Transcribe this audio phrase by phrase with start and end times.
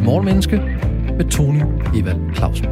[0.00, 0.56] til Morgenmenneske
[1.16, 1.62] med Tony
[1.94, 2.66] Evald Clausen.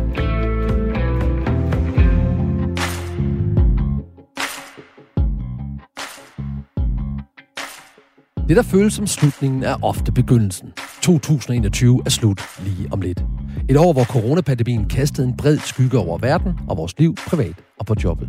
[8.48, 10.72] Det, der føles som slutningen, er ofte begyndelsen.
[11.02, 13.24] 2021 er slut lige om lidt.
[13.68, 17.86] Et år, hvor coronapandemien kastede en bred skygge over verden og vores liv, privat og
[17.86, 18.28] på jobbet.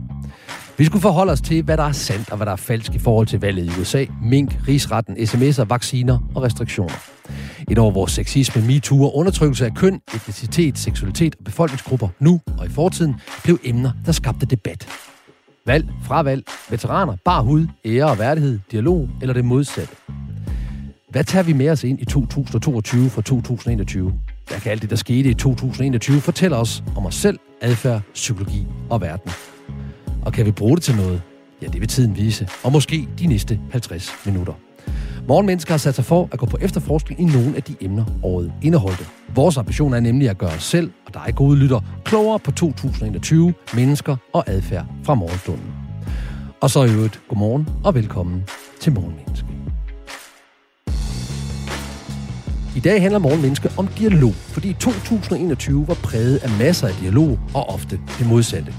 [0.78, 3.00] Vi skulle forholde os til, hvad der er sandt og hvad der er falsk i
[3.00, 7.19] forhold til valget i USA, mink, rigsretten, sms'er, vacciner og restriktioner.
[7.72, 12.66] Et år, hvor sexisme, MeToo og undertrykkelse af køn, etnicitet, seksualitet og befolkningsgrupper nu og
[12.66, 14.88] i fortiden blev emner, der skabte debat.
[15.66, 19.96] Valg, fravalg, veteraner, bar hud, ære og værdighed, dialog eller det modsatte.
[21.10, 24.14] Hvad tager vi med os ind i 2022 fra 2021?
[24.48, 28.68] Hvad kan alt det, der skete i 2021, fortælle os om os selv, adfærd, psykologi
[28.90, 29.32] og verden?
[30.26, 31.22] Og kan vi bruge det til noget?
[31.62, 32.48] Ja, det vil tiden vise.
[32.64, 34.54] Og måske de næste 50 minutter.
[35.28, 38.52] Morgenmennesker har sat sig for at gå på efterforskning i nogle af de emner, året
[38.62, 39.06] indeholdte.
[39.36, 43.54] Vores ambition er nemlig at gøre os selv og dig gode lytter klogere på 2021,
[43.76, 45.74] mennesker og adfærd fra morgenstunden.
[46.62, 48.44] Og så i øvrigt, godmorgen og velkommen
[48.80, 49.46] til Morgenmenneske.
[52.76, 57.70] I dag handler Morgenmenneske om dialog, fordi 2021 var præget af masser af dialog og
[57.70, 58.74] ofte det modsatte.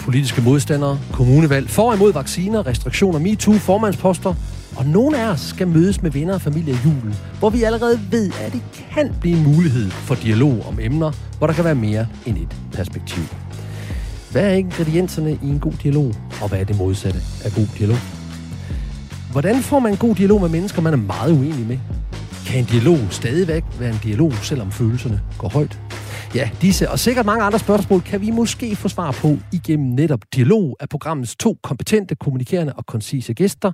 [0.00, 4.34] Politiske modstandere, kommunevalg, for og imod vacciner, restriktioner, MeToo, formandsposter,
[4.76, 8.00] og nogle af os skal mødes med venner og familie i julen, hvor vi allerede
[8.10, 8.62] ved, at det
[8.94, 12.56] kan blive en mulighed for dialog om emner, hvor der kan være mere end et
[12.72, 13.22] perspektiv.
[14.30, 17.98] Hvad er ingredienserne i en god dialog, og hvad er det modsatte af god dialog?
[19.32, 21.78] Hvordan får man en god dialog med mennesker, man er meget uenig med?
[22.46, 25.78] Kan en dialog stadigvæk være en dialog, selvom følelserne går højt?
[26.34, 30.20] Ja, disse og sikkert mange andre spørgsmål kan vi måske få svar på igennem netop
[30.34, 33.72] dialog af programmets to kompetente, kommunikerende og koncise gæster.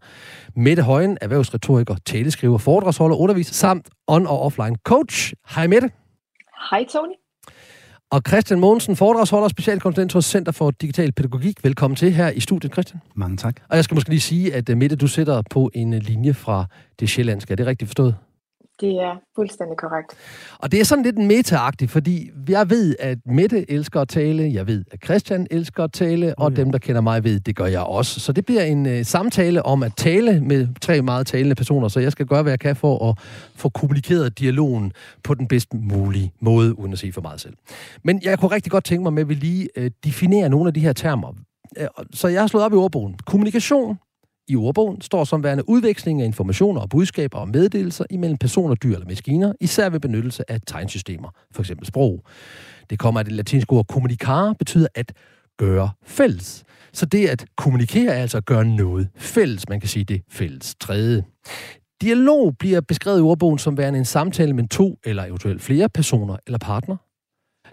[0.56, 5.33] Mette Højen, erhvervsretoriker, taleskriver, foredragsholder, underviser samt on- og offline coach.
[5.55, 5.91] Hej Mette.
[6.70, 7.12] Hej Tony.
[8.11, 11.65] Og Christian Mogensen, foredragsholder, specialkonsulent hos Center for Digital Pædagogik.
[11.65, 13.00] Velkommen til her i studiet, Christian.
[13.16, 13.61] Mange tak.
[13.71, 16.66] Og jeg skal måske lige sige, at Mette, du sætter på en linje fra
[17.00, 17.53] det sjællandske.
[17.53, 18.15] Er det rigtigt forstået?
[18.81, 20.15] Det er fuldstændig korrekt.
[20.59, 24.66] Og det er sådan lidt meta fordi jeg ved, at Mette elsker at tale, jeg
[24.66, 27.81] ved, at Christian elsker at tale, og dem, der kender mig, ved, det gør jeg
[27.81, 28.21] også.
[28.21, 32.00] Så det bliver en uh, samtale om at tale med tre meget talende personer, så
[32.00, 33.19] jeg skal gøre, hvad jeg kan for at
[33.56, 34.93] få kommunikeret dialogen
[35.25, 37.55] på den bedst mulige måde, uden at sige for meget selv.
[38.05, 40.75] Men jeg kunne rigtig godt tænke mig med, at vi lige uh, definerer nogle af
[40.75, 41.28] de her termer.
[41.81, 43.15] Uh, så jeg har slået op i ordbogen.
[43.27, 43.99] Kommunikation,
[44.48, 48.94] i ordbogen står som værende udveksling af informationer og budskaber og meddelelser imellem personer, dyr
[48.94, 51.72] eller maskiner, især ved benyttelse af tegnsystemer, f.eks.
[51.84, 52.22] sprog.
[52.91, 55.12] Det kommer af det latinske ord communicare, betyder at
[55.58, 56.64] gøre fælles.
[56.92, 59.69] Så det at kommunikere er altså at gøre noget fælles.
[59.69, 61.25] Man kan sige det fælles tredje.
[62.03, 66.37] Dialog bliver beskrevet i ordbogen som værende en samtale mellem to eller eventuelt flere personer
[66.47, 66.97] eller partner,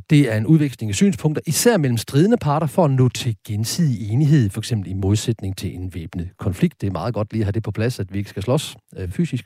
[0.09, 4.09] det er en udveksling af synspunkter, især mellem stridende parter, for at nå til gensidig
[4.11, 6.81] enighed, for eksempel i modsætning til en væbnet konflikt.
[6.81, 8.75] Det er meget godt lige at have det på plads, at vi ikke skal slås
[8.97, 9.45] øh, fysisk.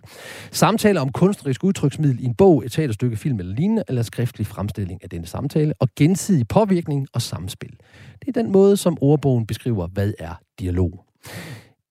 [0.52, 5.04] Samtaler om kunstnerisk udtryksmiddel i en bog, et teaterstykke, film eller lignende, eller skriftlig fremstilling
[5.04, 7.74] af denne samtale, og gensidig påvirkning og samspil.
[8.20, 11.06] Det er den måde, som ordbogen beskriver, hvad er dialog.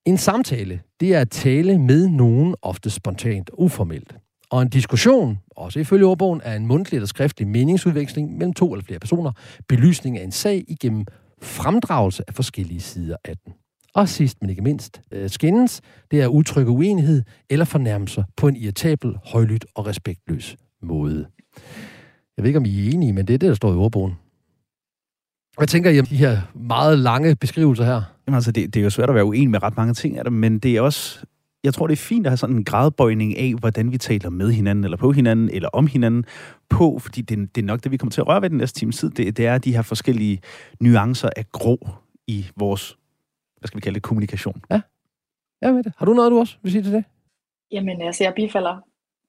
[0.05, 4.15] En samtale, det er at tale med nogen, ofte spontant og uformelt.
[4.51, 8.85] Og en diskussion, også ifølge ordbogen, er en mundtlig eller skriftlig meningsudveksling mellem to eller
[8.85, 9.31] flere personer,
[9.67, 11.05] belysning af en sag igennem
[11.41, 13.53] fremdragelse af forskellige sider af den.
[13.93, 18.47] Og sidst, men ikke mindst, skinnes, skændes, det er at udtrykke uenighed eller fornærmelser på
[18.47, 21.27] en irritabel, højlydt og respektløs måde.
[22.37, 24.13] Jeg ved ikke, om I er enige, men det er det, der står i ordbogen.
[25.57, 28.01] Hvad tænker I om de her meget lange beskrivelser her?
[28.27, 30.23] Jamen altså, det, det er jo svært at være uenig med ret mange ting af
[30.23, 31.25] det, men det er også
[31.63, 34.51] jeg tror, det er fint at have sådan en gradbøjning af, hvordan vi taler med
[34.51, 36.25] hinanden, eller på hinanden, eller om hinanden
[36.69, 38.79] på, fordi det, det er nok det, vi kommer til at røre ved den næste
[38.79, 39.09] times tid.
[39.09, 40.41] Det, det er de her forskellige
[40.79, 41.77] nuancer af grå
[42.27, 42.97] i vores,
[43.57, 44.61] hvad skal vi kalde det, kommunikation.
[44.71, 44.81] Ja,
[45.61, 45.93] ja med det.
[45.97, 47.03] Har du noget, du også vil sige til det?
[47.71, 48.77] Jamen, altså, jeg bifalder,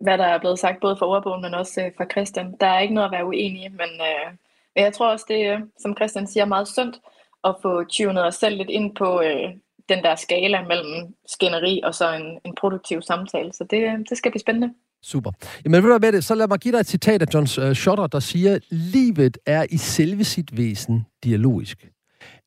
[0.00, 2.55] hvad der er blevet sagt, både fra ordbogen, men også øh, fra Christian.
[2.61, 4.33] Der er ikke noget at være uenig i, men, øh,
[4.75, 6.97] men jeg tror også, det er, som Christian siger, meget sundt
[7.44, 9.50] at få tunet os selv lidt ind på, øh,
[9.90, 13.52] den der skala mellem skænderi og så en, en produktiv samtale.
[13.52, 14.75] Så det, det skal blive spændende.
[15.02, 15.31] Super.
[15.64, 17.72] Jamen ved du med det, så lad mig give dig et citat af John uh,
[17.72, 21.88] Schotter, der siger, livet er i selve sit væsen dialogisk.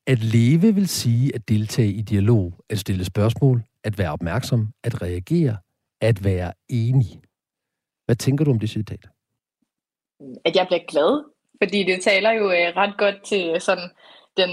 [0.06, 5.02] At leve vil sige at deltage i dialog, at stille spørgsmål, at være opmærksom, at
[5.02, 5.56] reagere,
[6.00, 7.20] at være enig.
[8.04, 9.06] Hvad tænker du om det citat?
[10.44, 11.24] At jeg bliver glad,
[11.62, 13.90] fordi det taler jo uh, ret godt til sådan
[14.36, 14.50] den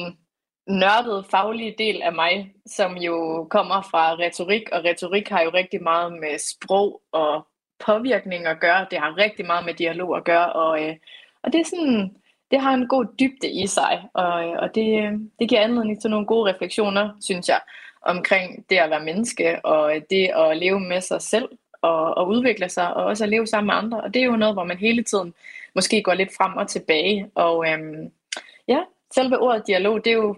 [0.68, 5.84] nørdede faglige del af mig, som jo kommer fra retorik, og retorik har jo rigtig
[5.84, 7.48] meget med sprog og
[7.86, 8.88] påvirkning at gøre.
[8.92, 10.96] Det har rigtig meget med dialog at gøre, og, øh,
[11.44, 12.16] og det er sådan,
[12.52, 16.02] det har en god dybde i sig, og, øh, og det, øh, det giver anledning
[16.02, 17.60] til nogle gode refleksioner, synes jeg,
[18.02, 21.50] omkring det at være menneske, og øh, det at leve med sig selv,
[21.82, 24.02] og, og udvikle sig, og også at leve sammen med andre.
[24.02, 25.34] Og det er jo noget, hvor man hele tiden
[25.76, 27.32] måske går lidt frem og tilbage.
[27.36, 28.12] Og øhm,
[28.68, 28.80] ja,
[29.14, 30.36] selve ordet dialog, det er jo,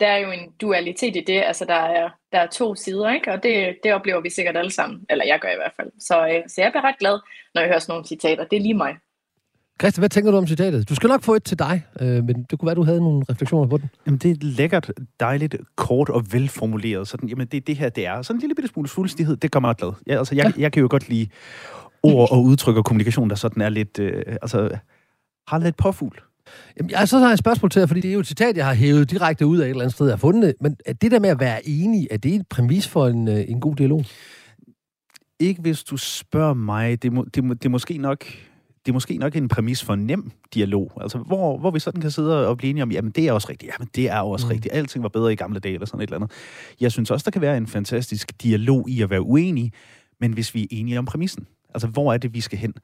[0.00, 1.42] der er jo en dualitet i det.
[1.46, 3.32] Altså, der er, der er to sider, ikke?
[3.32, 5.00] Og det, det oplever vi sikkert alle sammen.
[5.10, 5.90] Eller jeg gør i hvert fald.
[6.00, 7.18] Så, øh, så jeg bliver ret glad,
[7.54, 8.44] når jeg hører sådan nogle citater.
[8.44, 8.96] Det er lige mig.
[9.80, 10.88] Christian, hvad tænker du om citatet?
[10.88, 13.24] Du skal nok få et til dig, øh, men det kunne være, du havde nogle
[13.30, 13.90] refleksioner på den.
[14.06, 17.08] Jamen, det er lækkert, dejligt, kort og velformuleret.
[17.08, 18.22] Sådan, jamen, det det her, det er.
[18.22, 19.92] Sådan en lille bitte smule fuldstændighed, det gør mig glad.
[20.06, 20.62] Ja, altså, jeg, ja.
[20.62, 21.28] jeg kan jo godt lide
[22.02, 24.78] ord og udtryk og kommunikation, der sådan er lidt, øh, altså,
[25.48, 26.22] har lidt påfugl.
[26.76, 28.56] Jamen, jeg så har jeg et spørgsmål til jer, fordi det er jo et citat,
[28.56, 30.54] jeg har hævet direkte ud af et eller andet sted, jeg har fundet det.
[30.60, 33.44] Men er det der med at være enig, er det et præmis for en, øh,
[33.48, 34.04] en god dialog?
[35.38, 37.02] Ikke hvis du spørger mig.
[37.02, 38.24] Det, må, det, må, det er måske nok
[38.86, 40.92] det er måske nok en præmis for en nem dialog.
[41.00, 43.48] Altså, hvor, hvor vi sådan kan sidde og blive enige om, jamen det er også
[43.48, 44.50] rigtigt, jamen det er også mm.
[44.50, 46.30] rigtigt, alting var bedre i gamle dage, eller sådan et eller andet.
[46.80, 49.72] Jeg synes også, der kan være en fantastisk dialog i at være uenig,
[50.20, 52.74] men hvis vi er enige om præmissen, altså hvor er det, vi skal hen?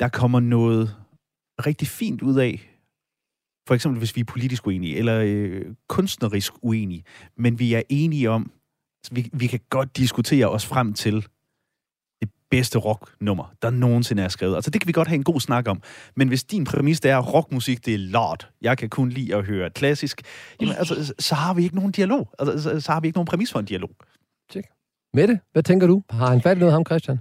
[0.00, 0.96] Der kommer noget
[1.66, 2.75] rigtig fint ud af,
[3.66, 7.04] for eksempel hvis vi er politisk uenige, eller øh, kunstnerisk uenige,
[7.36, 8.50] men vi er enige om,
[9.04, 11.26] altså vi, vi kan godt diskutere os frem til,
[12.50, 14.54] bedste rocknummer, der nogensinde er skrevet.
[14.54, 15.82] Altså, det kan vi godt have en god snak om.
[16.14, 19.44] Men hvis din præmis er, at rockmusik, det er lort, jeg kan kun lide at
[19.44, 20.22] høre klassisk,
[20.60, 22.28] jamen, altså, så har vi ikke nogen dialog.
[22.38, 23.90] Altså, så, så har vi ikke nogen præmis for en dialog.
[24.50, 24.64] Tjek.
[25.14, 26.02] Mette, hvad tænker du?
[26.10, 27.18] Har han fat i noget ham, Christian?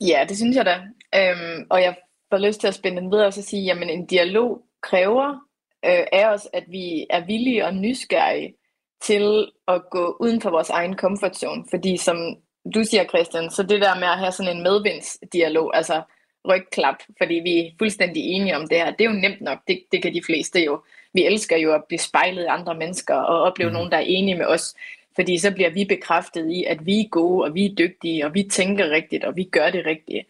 [0.00, 0.74] Ja, det synes jeg da.
[1.20, 1.96] Øhm, og jeg
[2.32, 5.28] får lyst til at spænde den videre og så sige, jamen en dialog kræver
[5.84, 8.54] øh, af os, at vi er villige og nysgerrige
[9.00, 11.64] til at gå uden for vores egen comfort zone.
[11.70, 12.16] Fordi som
[12.74, 16.02] du siger, Christian, så det der med at have sådan en medvindsdialog, altså
[16.48, 19.82] rygklap, fordi vi er fuldstændig enige om det her, det er jo nemt nok, det,
[19.92, 20.82] det kan de fleste jo.
[21.12, 23.74] Vi elsker jo at blive spejlet i andre mennesker og opleve mm.
[23.74, 24.74] nogen, der er enige med os,
[25.14, 28.34] fordi så bliver vi bekræftet i, at vi er gode, og vi er dygtige, og
[28.34, 30.24] vi tænker rigtigt, og vi gør det rigtige.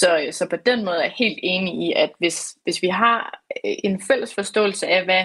[0.00, 3.40] Så, så på den måde er jeg helt enig i, at hvis, hvis vi har
[3.64, 5.24] en fælles forståelse af, hvad,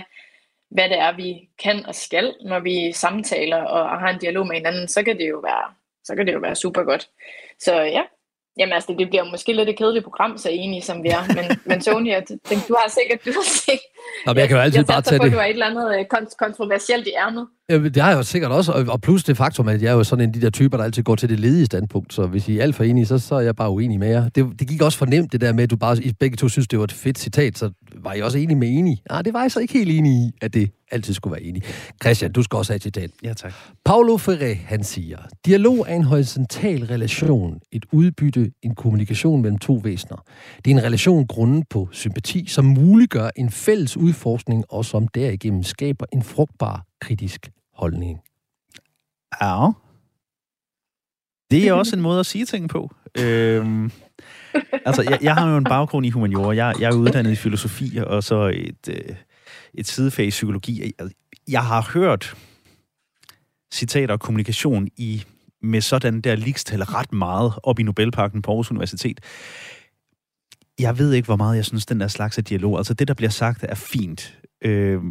[0.72, 4.56] hvad det er, vi kan og skal, når vi samtaler og har en dialog med
[4.56, 5.74] hinanden, så kan det jo være
[6.04, 7.10] så kan det jo være super godt.
[7.60, 8.02] Så ja,
[8.58, 11.24] Jamen altså, det bliver måske lidt et kedeligt program, så enige som vi er.
[11.38, 13.26] Men, men Sony, jeg tænkte, du har sikkert...
[13.26, 13.92] Du har sikkert
[14.26, 15.34] Nå, men jeg kan jo altid jeg bare tage på, det.
[15.34, 16.06] du har et eller andet øh,
[16.38, 17.48] kontroversielt i ærmet.
[17.70, 18.86] Ja, det har jeg jo sikkert også.
[18.88, 20.84] Og plus det faktum, at jeg er jo sådan en af de der typer, der
[20.84, 22.14] altid går til det ledige standpunkt.
[22.14, 24.30] Så hvis I er alt for enige, så, så er jeg bare uenig med jer.
[24.30, 26.48] Det, det gik også for nemt, det der med, at du bare, I begge to
[26.48, 27.58] synes, det var et fedt citat.
[27.58, 29.02] Så var I også enige med enige?
[29.10, 31.44] Nej, ah, det var jeg så ikke helt enig i, at det altid skulle være
[31.44, 31.64] enig.
[32.04, 33.12] Christian, du skal også have et citat.
[33.24, 33.54] Ja, tak.
[33.86, 39.74] Paulo Ferre, han siger, dialog er en horisontal relation, et udbytte, en kommunikation mellem to
[39.74, 40.24] væsener.
[40.66, 45.64] Det er en relation grundet på sympati, som muliggør en fælles udforskning, og som derigennem
[45.64, 48.20] skaber en frugtbar kritisk holdning.
[49.42, 49.72] Ja.
[51.52, 52.96] Det er også en måde at sige ting på.
[53.20, 53.92] Øhm,
[54.86, 56.56] altså, jeg, jeg har jo en baggrund i humaniora.
[56.56, 59.16] Jeg, jeg er uddannet i filosofi, og så et, øh,
[59.74, 60.94] et sidefag i psykologi.
[61.48, 62.36] Jeg har hørt
[63.74, 65.24] citater og kommunikation i
[65.62, 69.20] med sådan der ligstal ret meget op i Nobelparken på Aarhus Universitet.
[70.80, 73.14] Jeg ved ikke, hvor meget jeg synes, den der slags af dialog, altså det, der
[73.14, 74.40] bliver sagt, er fint.
[74.62, 75.02] Øh,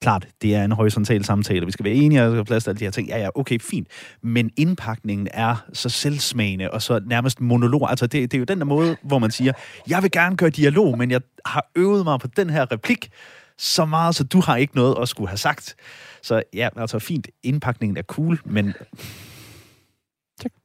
[0.00, 2.78] klart, det er en horisontal samtale, vi skal være enige, og der plads til alle
[2.78, 3.08] de her ting.
[3.08, 3.88] Ja, ja, okay, fint.
[4.22, 7.90] Men indpakningen er så selvsmagende, og så nærmest monolog.
[7.90, 9.52] Altså, det, det er jo den der måde, hvor man siger,
[9.88, 13.10] jeg vil gerne gøre dialog, men jeg har øvet mig på den her replik
[13.58, 15.76] så meget, så du har ikke noget at skulle have sagt.
[16.22, 18.74] Så ja, altså fint, indpakningen er cool, men...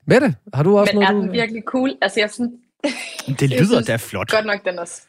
[0.07, 1.31] Mette, har du også men noget, er den du...
[1.31, 1.97] virkelig cool?
[2.01, 2.50] Altså, jeg synes...
[3.39, 4.31] Det lyder da flot.
[4.31, 5.01] Godt nok, den også...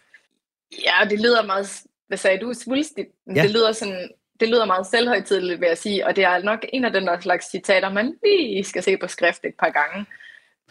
[0.85, 1.83] Ja, det lyder meget
[2.13, 3.09] hvad sagde du, svulstigt.
[3.37, 3.43] Ja.
[3.43, 6.85] Det lyder sådan, det lyder meget selvhøjtidligt, vil jeg sige, og det er nok en
[6.85, 10.07] af den der slags citater, man lige skal se på skrift et par gange,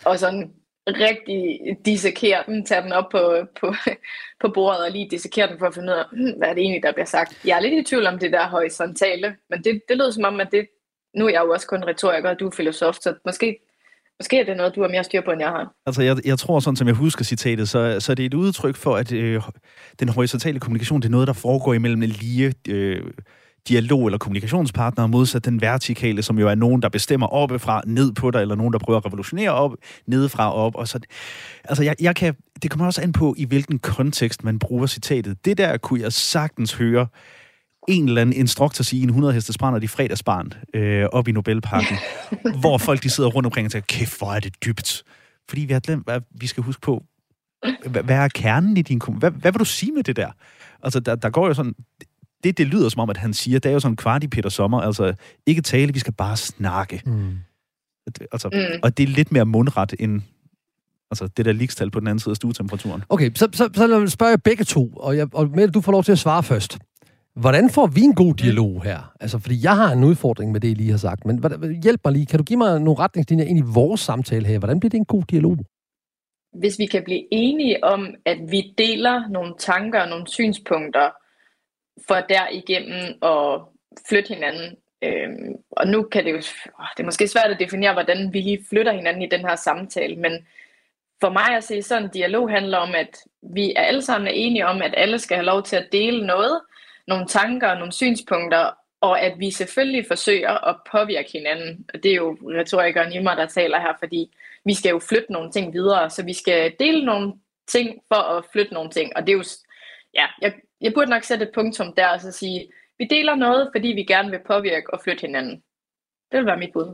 [0.05, 0.53] og sådan
[0.87, 3.73] rigtig dissekere den, tage den op på, på,
[4.41, 6.61] på bordet og lige dissekere den for at finde ud af, hmm, hvad er det
[6.61, 7.45] egentlig, der bliver sagt.
[7.45, 10.39] Jeg er lidt i tvivl om det der horisontale, men det, det lyder som om,
[10.39, 10.67] at det,
[11.15, 13.59] nu er jeg jo også kun retoriker, og du er filosof, så måske
[14.21, 15.73] Måske er det noget, du har mere styr på, end jeg har.
[15.85, 18.75] Altså, jeg, jeg tror, sådan som jeg husker citatet, så, så er det et udtryk
[18.75, 19.41] for, at øh,
[19.99, 23.01] den horisontale kommunikation, det er noget, der foregår imellem lige øh,
[23.67, 28.31] dialog eller kommunikationspartner, modsat den vertikale, som jo er nogen, der bestemmer oppefra ned på
[28.31, 29.71] dig, eller nogen, der prøver at revolutionere op,
[30.07, 30.75] nedefra op.
[30.75, 30.99] Og så,
[31.63, 35.45] altså, jeg, jeg kan, det kommer også an på, i hvilken kontekst man bruger citatet.
[35.45, 37.07] Det der kunne jeg sagtens høre
[37.87, 41.97] en eller anden instruktor sige en 100 hestes brand i fredagsbarn øh, op i Nobelparken,
[42.61, 45.03] hvor folk de sidder rundt omkring og tænker, kæft, hvor er det dybt.
[45.49, 47.03] fordi vi har glemt, hvad vi skal huske på.
[47.89, 49.31] Hvad, er kernen i din kommunikation?
[49.31, 50.31] Hvad, hvad vil du sige med det der?
[50.83, 51.75] Altså, der, der går jo sådan...
[52.43, 54.49] Det, det lyder som om, at han siger, det er jo sådan kvart i Peter
[54.49, 55.13] Sommer, altså
[55.45, 57.01] ikke tale, vi skal bare snakke.
[57.05, 57.37] Mm.
[58.31, 58.79] Altså, mm.
[58.83, 60.21] Og det er lidt mere mundret end
[61.11, 63.03] Altså det der ligstal på den anden side af stuetemperaturen.
[63.09, 66.03] Okay, så, så, så spørger jeg begge to, og, jeg, og Mette, du får lov
[66.03, 66.77] til at svare først.
[67.35, 69.13] Hvordan får vi en god dialog her?
[69.19, 71.35] Altså, fordi jeg har en udfordring med det, I lige har sagt, men
[71.83, 72.25] hjælp mig lige.
[72.25, 74.59] Kan du give mig nogle retningslinjer ind i vores samtale her?
[74.59, 75.57] Hvordan bliver det en god dialog?
[76.53, 81.09] Hvis vi kan blive enige om, at vi deler nogle tanker og nogle synspunkter,
[82.07, 83.61] for derigennem at
[84.09, 84.75] flytte hinanden.
[85.03, 88.65] Øhm, og nu kan det jo, det er måske svært at definere, hvordan vi lige
[88.69, 90.31] flytter hinanden i den her samtale, men
[91.21, 93.17] for mig at se, sådan en dialog handler om, at
[93.53, 96.27] vi er alle sammen er enige om, at alle skal have lov til at dele
[96.27, 96.61] noget,
[97.11, 98.63] nogle tanker, nogle synspunkter,
[99.01, 101.85] og at vi selvfølgelig forsøger at påvirke hinanden.
[101.93, 104.21] Og det er jo retorikeren i mig, der taler her, fordi
[104.65, 107.33] vi skal jo flytte nogle ting videre, så vi skal dele nogle
[107.67, 109.11] ting for at flytte nogle ting.
[109.15, 109.43] Og det er jo,
[110.13, 112.67] ja, jeg, jeg burde nok sætte et punktum der og så sige,
[112.99, 115.55] vi deler noget, fordi vi gerne vil påvirke og flytte hinanden.
[116.31, 116.93] Det vil være mit bud.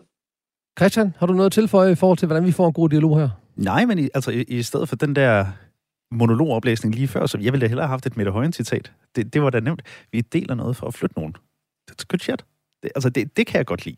[0.79, 3.19] Christian, har du noget at tilføje i forhold til, hvordan vi får en god dialog
[3.19, 3.29] her?
[3.55, 5.45] Nej, men i, altså, i, i stedet for den der
[6.11, 8.91] monologoplæsning lige før, så jeg ville da hellere have haft et Mette Højen citat.
[9.15, 9.81] Det, det var da nemt.
[10.11, 11.33] Vi deler noget for at flytte nogen.
[11.87, 12.45] Det er good shit.
[12.83, 13.95] Det, altså, det, det kan jeg godt lide.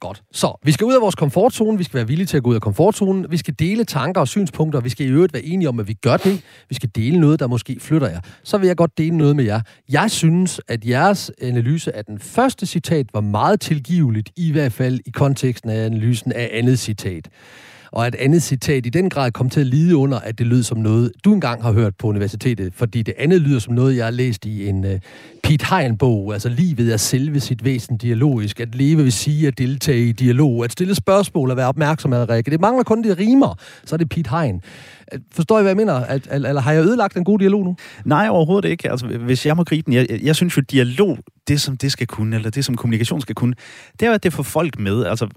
[0.00, 0.22] Godt.
[0.32, 1.78] Så, vi skal ud af vores komfortzone.
[1.78, 3.30] Vi skal være villige til at gå ud af komfortzonen.
[3.30, 4.80] Vi skal dele tanker og synspunkter.
[4.80, 6.44] Vi skal i øvrigt være enige om, at vi gør det.
[6.68, 8.20] Vi skal dele noget, der måske flytter jer.
[8.42, 9.60] Så vil jeg godt dele noget med jer.
[9.88, 15.00] Jeg synes, at jeres analyse af den første citat var meget tilgiveligt, i hvert fald
[15.06, 17.28] i konteksten af analysen af andet citat
[17.92, 20.62] og et andet citat i den grad kom til at lide under, at det lød
[20.62, 24.04] som noget, du engang har hørt på universitetet, fordi det andet lyder som noget, jeg
[24.06, 24.90] har læst i en uh,
[25.42, 30.08] Pete Hein-bog, altså livet er selve sit væsen dialogisk, at leve vil sige at deltage
[30.08, 32.50] i dialog, at stille spørgsmål og være opmærksom at række.
[32.50, 33.54] Det mangler kun det rimer,
[33.84, 34.60] så er det Pete Hein.
[35.12, 35.94] Øh, forstår I, hvad jeg mener?
[35.94, 37.76] At, eller har jeg ødelagt en god dialog nu?
[38.04, 38.90] Nej, overhovedet ikke.
[38.90, 39.92] Altså, hvis jeg må gribe den.
[39.92, 41.18] Jeg, jeg synes jo, dialog,
[41.48, 43.54] det som det skal kunne, eller det som kommunikation skal kunne,
[44.00, 45.04] det er at det får folk med.
[45.04, 45.28] Altså,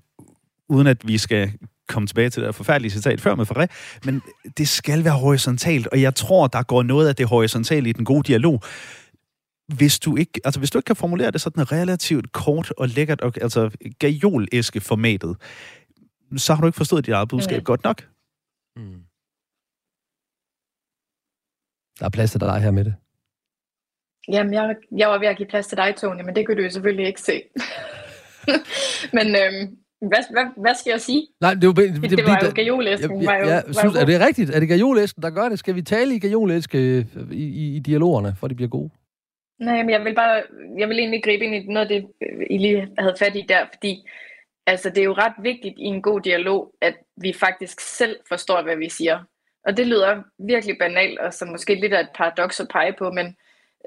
[0.69, 1.51] uden at vi skal
[1.91, 3.65] komme tilbage til det forfærdelige citat før med Ferré,
[4.05, 4.21] men
[4.57, 8.05] det skal være horisontalt, og jeg tror, der går noget af det horisontale i den
[8.05, 8.61] gode dialog.
[9.77, 13.21] Hvis du ikke, altså hvis du ikke kan formulere det sådan relativt kort og lækkert,
[13.21, 13.69] og, altså
[13.99, 15.37] gajolæske formatet,
[16.37, 17.63] så har du ikke forstået dit eget budskab mm.
[17.63, 18.07] godt nok.
[18.75, 19.03] Mm.
[21.99, 22.95] Der er plads til dig her med det.
[24.27, 26.63] Jamen, jeg, jeg var ved at give plads til dig, Tony, men det kunne du
[26.63, 27.41] jo selvfølgelig ikke se.
[29.17, 31.27] men øhm, hvad, hvad, hvad skal jeg sige?
[31.41, 33.21] Nej, det, var, det, det, det var jo gajolæsken.
[33.21, 34.49] Ja, ja, ja, synes, er det rigtigt?
[34.49, 35.59] Er det gajolæsken, der gør det?
[35.59, 38.89] Skal vi tale i gajolæske i, i, i dialogerne, for det bliver gode?
[39.59, 40.43] Nej, men jeg vil bare,
[40.77, 42.07] jeg vil egentlig gribe ind i noget af det,
[42.49, 44.03] I lige havde fat i der, fordi
[44.67, 48.61] altså, det er jo ret vigtigt i en god dialog, at vi faktisk selv forstår,
[48.61, 49.19] hvad vi siger.
[49.65, 53.11] Og det lyder virkelig banalt, og så måske lidt af et paradoks at pege på,
[53.11, 53.35] men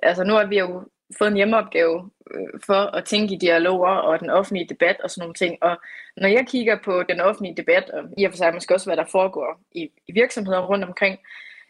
[0.03, 4.21] altså, nu har vi jo fået en hjemmeopgave øh, for at tænke i dialoger og
[4.21, 5.59] den offentlige debat og sådan nogle ting.
[5.63, 5.77] Og
[6.17, 8.97] når jeg kigger på den offentlige debat, og i og for sig måske også, hvad
[8.97, 11.19] der foregår i, i virksomheder rundt omkring,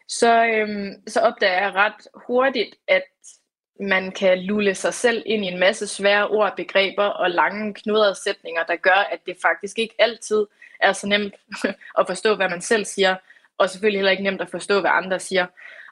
[0.07, 3.03] så, øhm, så opdager jeg ret hurtigt, at
[3.79, 8.15] man kan lulle sig selv ind i en masse svære ord, begreber og lange knudrede
[8.15, 10.45] sætninger, der gør, at det faktisk ikke altid
[10.79, 11.33] er så nemt
[11.99, 13.15] at forstå, hvad man selv siger,
[13.57, 15.45] og selvfølgelig heller ikke nemt at forstå, hvad andre siger.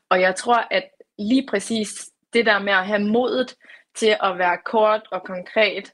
[0.10, 0.84] Og jeg tror, at
[1.20, 3.56] lige præcis det der med at have modet
[3.96, 5.92] til at være kort og konkret,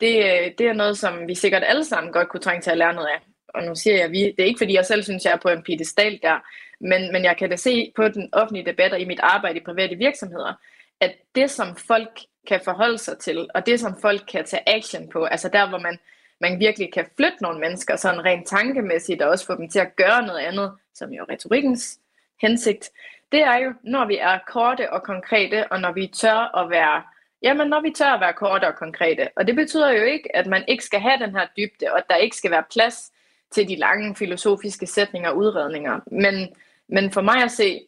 [0.00, 2.78] det, øh, det er noget, som vi sikkert alle sammen godt kunne trænge til at
[2.78, 3.20] lære noget af.
[3.48, 5.48] Og nu siger jeg vi, det er ikke fordi jeg selv synes, jeg er på
[5.48, 6.38] en pedestal der,
[6.80, 9.64] men, men jeg kan da se på den offentlige debat og i mit arbejde i
[9.64, 10.54] private virksomheder,
[11.00, 15.08] at det som folk kan forholde sig til, og det som folk kan tage action
[15.08, 15.98] på, altså der hvor man,
[16.40, 19.96] man virkelig kan flytte nogle mennesker sådan rent tankemæssigt, og også få dem til at
[19.96, 21.98] gøre noget andet, som jo retorikkens
[22.40, 22.90] hensigt,
[23.32, 27.02] det er jo, når vi er korte og konkrete, og når vi tør at være,
[27.42, 29.28] jamen når vi tør at være korte og konkrete.
[29.36, 32.04] Og det betyder jo ikke, at man ikke skal have den her dybde, og at
[32.08, 33.12] der ikke skal være plads
[33.50, 36.00] til de lange filosofiske sætninger og udredninger.
[36.06, 36.48] Men,
[36.88, 37.80] men for mig at se,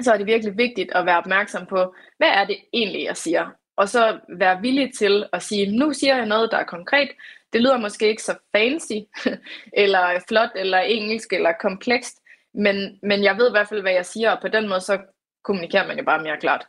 [0.00, 3.46] så er det virkelig vigtigt at være opmærksom på, hvad er det egentlig, jeg siger?
[3.76, 7.10] Og så være villig til at sige, nu siger jeg noget, der er konkret.
[7.52, 8.92] Det lyder måske ikke så fancy,
[9.82, 12.22] eller flot, eller engelsk, eller komplekst,
[12.56, 14.98] men, men jeg ved i hvert fald, hvad jeg siger, og på den måde, så
[15.44, 16.66] kommunikerer man jo bare mere klart.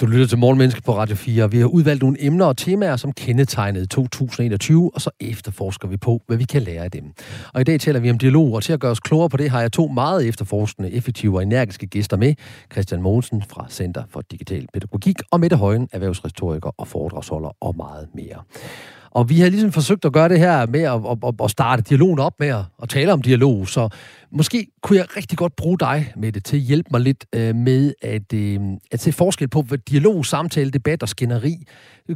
[0.00, 1.50] Du lytter til Morgenmenneske på Radio 4.
[1.50, 6.22] Vi har udvalgt nogle emner og temaer, som kendetegnede 2021, og så efterforsker vi på,
[6.26, 7.04] hvad vi kan lære af dem.
[7.54, 9.50] Og i dag taler vi om dialog, og til at gøre os klogere på det,
[9.50, 12.34] har jeg to meget efterforskende, effektive og energiske gæster med.
[12.72, 18.08] Christian Mogensen fra Center for Digital Pædagogik, og Mette Højen, erhvervsretoriker og foredragsholder og meget
[18.14, 18.42] mere.
[19.10, 22.18] Og vi har ligesom forsøgt at gøre det her med at, at, at starte dialogen
[22.18, 23.68] op med at, at tale om dialog.
[23.68, 23.88] Så
[24.30, 27.54] måske kunne jeg rigtig godt bruge dig med det til at hjælpe mig lidt øh,
[27.54, 28.60] med at, øh,
[28.92, 31.54] at se forskel på hvad dialog, samtale, debat og skænderi.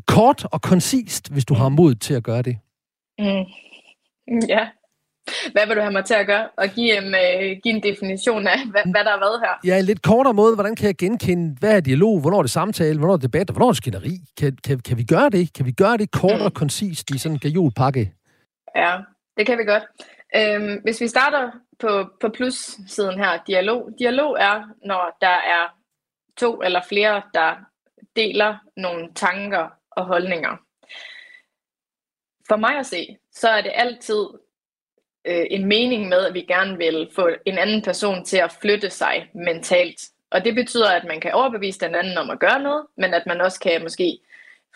[0.06, 2.56] Kort og koncist, hvis du har mod til at gøre det.
[3.18, 3.44] Mm.
[4.48, 4.66] Ja,
[5.52, 6.48] hvad vil du have mig til at gøre?
[6.56, 9.54] Og give en, øh, give en definition af, hvad, hvad der er været her?
[9.64, 10.54] Ja, en lidt kortere måde.
[10.54, 13.50] Hvordan kan jeg genkende, hvad er dialog, hvornår er det samtale, hvornår er det debat,
[13.50, 14.16] og hvornår er det skænderi?
[14.38, 15.52] Kan, kan, kan vi gøre det?
[15.52, 16.44] Kan vi gøre det kort mm.
[16.44, 18.12] og koncist i sådan en pakke?
[18.76, 18.96] Ja,
[19.36, 19.82] det kan vi godt.
[20.36, 23.90] Øhm, hvis vi starter på, på plus-siden her, dialog.
[23.98, 25.78] Dialog er, når der er
[26.36, 27.54] to eller flere, der
[28.16, 30.56] deler nogle tanker og holdninger.
[32.48, 34.26] For mig at se, så er det altid
[35.24, 38.90] øh, en mening med, at vi gerne vil få en anden person til at flytte
[38.90, 40.00] sig mentalt.
[40.30, 43.22] Og det betyder, at man kan overbevise den anden om at gøre noget, men at
[43.26, 44.18] man også kan måske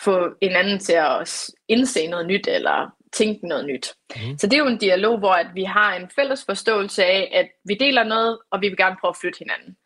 [0.05, 3.95] få en anden til at indse noget nyt eller tænke noget nyt.
[4.17, 4.39] Mm.
[4.39, 7.49] Så det er jo en dialog, hvor at vi har en fælles forståelse af, at
[7.65, 9.77] vi deler noget, og vi vil gerne prøve at flytte hinanden.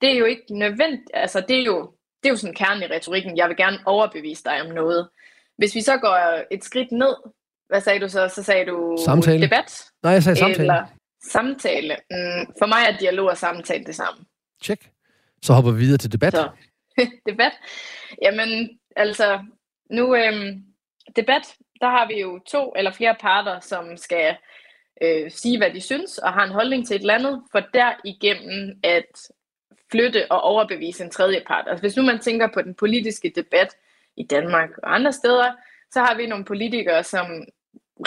[0.00, 2.86] Det er jo ikke nødvendigt, altså det er jo, det er jo sådan kernen i
[2.86, 5.08] retorikken, jeg vil gerne overbevise dig om noget.
[5.56, 7.14] Hvis vi så går et skridt ned,
[7.72, 8.28] hvad sagde du så?
[8.28, 9.42] Så sagde du samtale.
[9.42, 9.84] debat?
[10.02, 10.62] Nej, jeg sagde samtale.
[10.62, 10.86] Eller
[11.30, 11.96] samtale.
[12.10, 14.24] Mm, for mig er dialog og samtale det samme.
[14.62, 14.90] Tjek.
[15.42, 16.32] Så hopper vi videre til debat.
[16.32, 16.50] Så.
[17.30, 17.52] debat?
[18.22, 19.44] Jamen, altså,
[19.90, 20.62] nu øhm,
[21.16, 21.42] debat,
[21.80, 24.36] der har vi jo to eller flere parter, som skal
[25.02, 28.80] øh, sige, hvad de synes, og har en holdning til et eller andet, for derigennem
[28.82, 29.30] at
[29.90, 31.64] flytte og overbevise en tredje part.
[31.68, 33.76] Altså hvis nu man tænker på den politiske debat
[34.16, 35.52] i Danmark og andre steder,
[35.90, 37.26] så har vi nogle politikere, som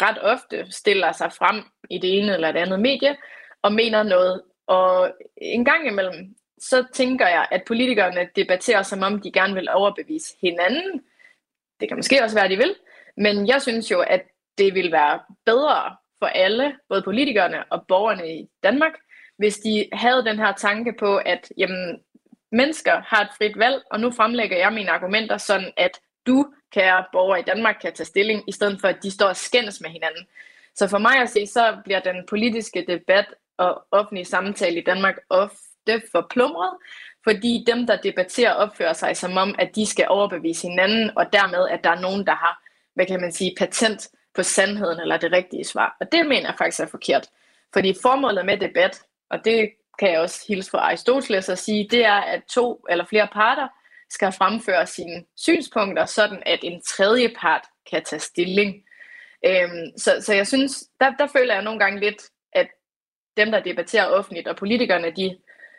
[0.01, 3.17] ret ofte stiller sig frem i det ene eller det andet medie
[3.61, 4.41] og mener noget.
[4.67, 9.69] Og en gang imellem, så tænker jeg, at politikerne debatterer, som om de gerne vil
[9.69, 11.03] overbevise hinanden.
[11.79, 12.75] Det kan måske også være, at de vil.
[13.17, 14.21] Men jeg synes jo, at
[14.57, 18.93] det vil være bedre for alle, både politikerne og borgerne i Danmark,
[19.37, 21.99] hvis de havde den her tanke på, at jamen,
[22.51, 27.05] mennesker har et frit valg, og nu fremlægger jeg mine argumenter sådan, at du kære
[27.11, 29.89] borgere i Danmark kan tage stilling, i stedet for at de står og skændes med
[29.89, 30.27] hinanden.
[30.75, 33.25] Så for mig at se, så bliver den politiske debat
[33.57, 36.71] og offentlige samtale i Danmark ofte forplumret,
[37.23, 41.69] fordi dem, der debatterer, opfører sig som om, at de skal overbevise hinanden, og dermed,
[41.69, 45.31] at der er nogen, der har, hvad kan man sige, patent på sandheden eller det
[45.31, 45.97] rigtige svar.
[46.01, 47.27] Og det mener jeg faktisk er forkert.
[47.73, 52.05] Fordi formålet med debat, og det kan jeg også hilse fra Aristoteles og sige, det
[52.05, 53.67] er, at to eller flere parter
[54.09, 58.75] skal fremføre sine synspunkter, sådan at en tredje part kan tage stilling.
[59.45, 62.67] Øhm, så, så jeg synes, der, der føler jeg nogle gange lidt, at
[63.37, 65.37] dem, der debatterer offentligt, og politikerne, de,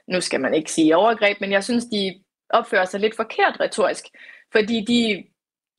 [0.09, 4.05] nu skal man ikke sige overgreb, men jeg synes, de opfører sig lidt forkert retorisk,
[4.53, 5.25] fordi de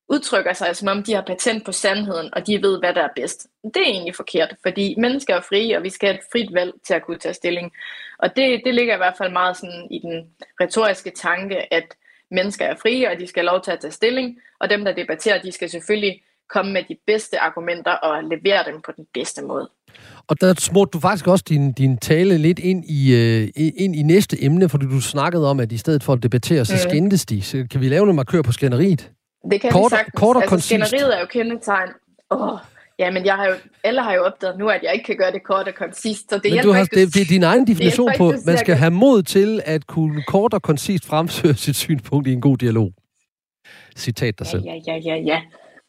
[0.09, 3.13] udtrykker sig, som om de har patent på sandheden, og de ved, hvad der er
[3.15, 3.47] bedst.
[3.63, 6.73] Det er egentlig forkert, fordi mennesker er frie, og vi skal have et frit valg
[6.85, 7.71] til at kunne tage stilling.
[8.19, 10.31] Og det, det ligger i hvert fald meget sådan i den
[10.61, 11.95] retoriske tanke, at
[12.31, 14.93] mennesker er frie, og de skal have lov til at tage stilling, og dem, der
[14.93, 19.41] debatterer, de skal selvfølgelig komme med de bedste argumenter og levere dem på den bedste
[19.41, 19.69] måde.
[20.27, 24.03] Og der smurte du faktisk også din, din tale lidt ind i, uh, ind i
[24.03, 26.89] næste emne, fordi du snakkede om, at i stedet for at debattere, så mm.
[26.89, 27.41] skændtes de.
[27.41, 29.11] Så kan vi lave noget markør på skænderiet?
[29.51, 30.13] Det kan kort, vi sagtens.
[30.15, 31.89] Kort og altså, skænderiet er jo kendetegn.
[32.31, 32.57] Åh,
[32.99, 35.31] Ja, men jeg har jo, alle har jo opdaget nu, at jeg ikke kan gøre
[35.31, 36.29] det kort og koncist.
[36.29, 38.75] Så det men du har, det, det er din egen definition på, at man skal
[38.75, 42.91] have mod til at kunne kort og koncist fremføre sit synspunkt i en god dialog.
[43.97, 44.63] Citat dig selv.
[44.63, 45.41] Ja, ja, ja, ja.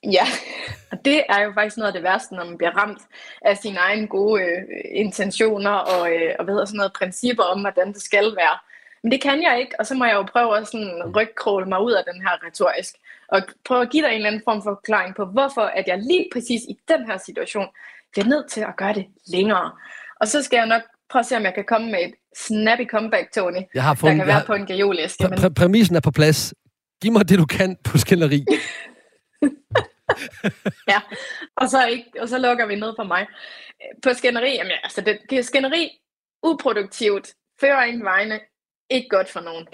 [0.05, 0.27] Ja,
[0.93, 3.03] og det er jo faktisk noget af det værste, når man bliver ramt
[3.43, 7.61] af sine egne gode øh, intentioner og, øh, og hvad hedder sådan noget, principper om,
[7.61, 8.57] hvordan det skal være.
[9.03, 11.83] Men det kan jeg ikke, og så må jeg jo prøve at sådan rygkråle mig
[11.83, 12.95] ud af den her retorisk
[13.29, 15.99] og prøve at give dig en eller anden form for forklaring på, hvorfor at jeg
[15.99, 17.67] lige præcis i den her situation
[18.13, 19.73] bliver nødt til at gøre det længere.
[20.21, 22.87] Og så skal jeg nok prøve at se, om jeg kan komme med et snappy
[22.89, 25.25] comeback, Tony, jeg har fundet, der kan være har, på en gajoliste.
[25.25, 26.55] Præ- præ- præmissen er på plads.
[27.03, 28.45] Giv mig det, du kan på skænderi.
[30.93, 31.01] ja,
[31.57, 33.27] og så, ikke, og så lukker vi ned for mig.
[34.03, 35.91] På skænderi, jamen, altså det, det er skænderi
[36.43, 38.41] uproduktivt, fører ingen vegne,
[38.91, 39.67] ikke godt for nogen.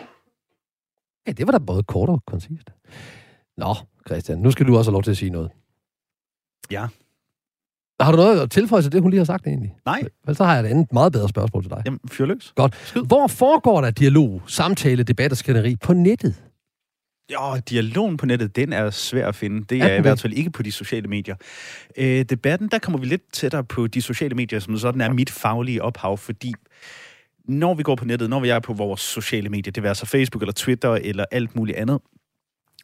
[1.26, 2.70] Ja, det var da både kort og koncist.
[3.56, 3.74] Nå,
[4.06, 5.50] Christian, nu skal du også have lov til at sige noget.
[6.70, 6.86] Ja.
[8.00, 9.74] Har du noget at tilføje til det, hun lige har sagt egentlig?
[9.84, 10.02] Nej.
[10.26, 11.82] Vel, så har jeg et andet meget bedre spørgsmål til dig.
[11.84, 12.52] Jamen, fyr løs.
[12.56, 12.74] Godt.
[12.84, 13.02] Skid.
[13.02, 16.34] Hvor foregår der dialog, samtale, debat og skænderi på nettet?
[17.30, 19.64] Ja, dialogen på nettet, den er svær at finde.
[19.64, 21.36] Det er, er i hvert fald ikke på de sociale medier.
[21.96, 25.30] Øh, debatten, der kommer vi lidt tættere på de sociale medier, som sådan er mit
[25.30, 26.54] faglige ophav, fordi
[27.44, 30.06] når vi går på nettet, når vi er på vores sociale medier, det vil altså
[30.06, 32.00] Facebook eller Twitter eller alt muligt andet,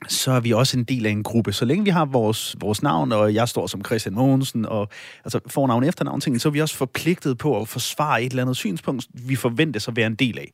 [0.08, 1.52] så er vi også en del af en gruppe.
[1.52, 4.88] Så længe vi har vores, vores navn, og jeg står som Christian Mogensen, og
[5.24, 8.56] altså fornavn efternavn ting, så er vi også forpligtet på at forsvare et eller andet
[8.56, 10.50] synspunkt, vi forventes at være en del af.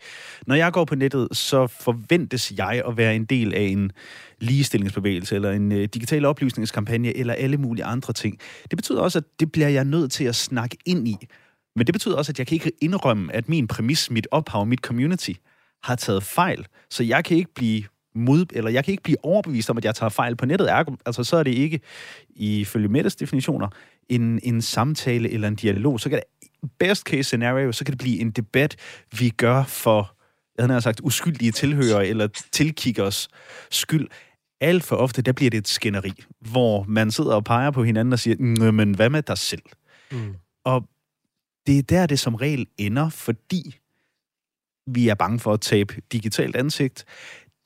[0.47, 3.93] Når jeg går på nettet, så forventes jeg at være en del af en
[4.41, 8.39] ligestillingsbevægelse, eller en øh, digital oplysningskampagne, eller alle mulige andre ting.
[8.71, 11.17] Det betyder også, at det bliver jeg nødt til at snakke ind i.
[11.77, 14.81] Men det betyder også, at jeg kan ikke indrømme, at min præmis, mit ophav, mit
[14.81, 15.33] community
[15.83, 16.67] har taget fejl.
[16.91, 17.85] Så jeg kan ikke blive
[18.17, 20.69] mod, eller jeg kan ikke blive overbevist om, at jeg tager fejl på nettet.
[21.07, 21.81] Altså, så er det ikke,
[22.31, 23.69] ifølge Mettes definitioner,
[24.09, 26.01] en, en samtale eller en dialog.
[26.01, 28.77] Så kan det, best case scenario, så kan det blive en debat,
[29.19, 30.17] vi gør for,
[30.59, 33.29] jeg havde sagt, uskyldige tilhører eller tilkiggers
[33.71, 34.09] skyld.
[34.61, 38.13] Alt for ofte, der bliver det et skænderi, hvor man sidder og peger på hinanden
[38.13, 39.63] og siger, men hvad med dig selv?
[40.13, 40.35] Mm.
[40.65, 40.89] Og
[41.67, 43.79] det er der, det som regel ender, fordi
[44.87, 47.05] vi er bange for at tabe digitalt ansigt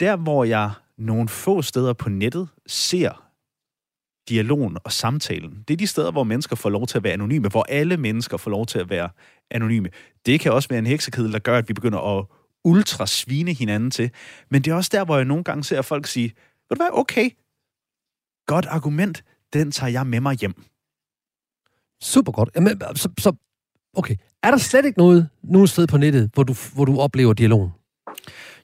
[0.01, 3.31] der, hvor jeg nogle få steder på nettet ser
[4.29, 7.49] dialogen og samtalen, det er de steder, hvor mennesker får lov til at være anonyme,
[7.49, 9.09] hvor alle mennesker får lov til at være
[9.51, 9.89] anonyme.
[10.27, 12.27] Det kan også være en heksekedel, der gør, at vi begynder at
[12.65, 14.11] ultra svine hinanden til.
[14.51, 16.29] Men det er også der, hvor jeg nogle gange ser folk sige,
[16.69, 17.31] ved du hvad, okay,
[18.47, 20.55] godt argument, den tager jeg med mig hjem.
[22.03, 22.51] Super godt.
[22.55, 23.33] Jamen, øh, så, så,
[23.97, 24.17] okay.
[24.43, 27.71] Er der slet ikke noget, nogen sted på nettet, hvor du, hvor du oplever dialogen?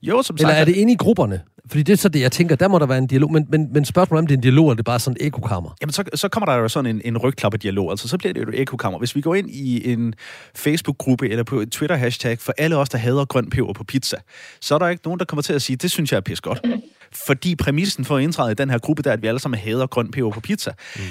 [0.09, 0.49] Jo, som sagt...
[0.49, 1.41] Eller er det inde i grupperne?
[1.67, 3.33] Fordi det er så det, jeg tænker, der må der være en dialog.
[3.33, 5.27] Men, men, men spørgsmålet om det er en dialog, eller det er bare sådan et
[5.27, 5.71] ekokammer?
[5.81, 7.91] Jamen, så, så kommer der jo sådan en, en rygklappe-dialog.
[7.91, 8.99] Altså, så bliver det jo et ekokammer.
[8.99, 10.15] Hvis vi går ind i en
[10.55, 14.17] Facebook-gruppe eller på et Twitter-hashtag for alle os, der hader grøn peber på pizza,
[14.61, 16.41] så er der ikke nogen, der kommer til at sige, det synes jeg er pis
[16.41, 16.67] godt.
[17.13, 19.61] Fordi præmissen for at indtræde i den her gruppe, der er, at vi alle sammen
[19.61, 20.73] hader grøn peber på pizza.
[20.97, 21.03] Mm.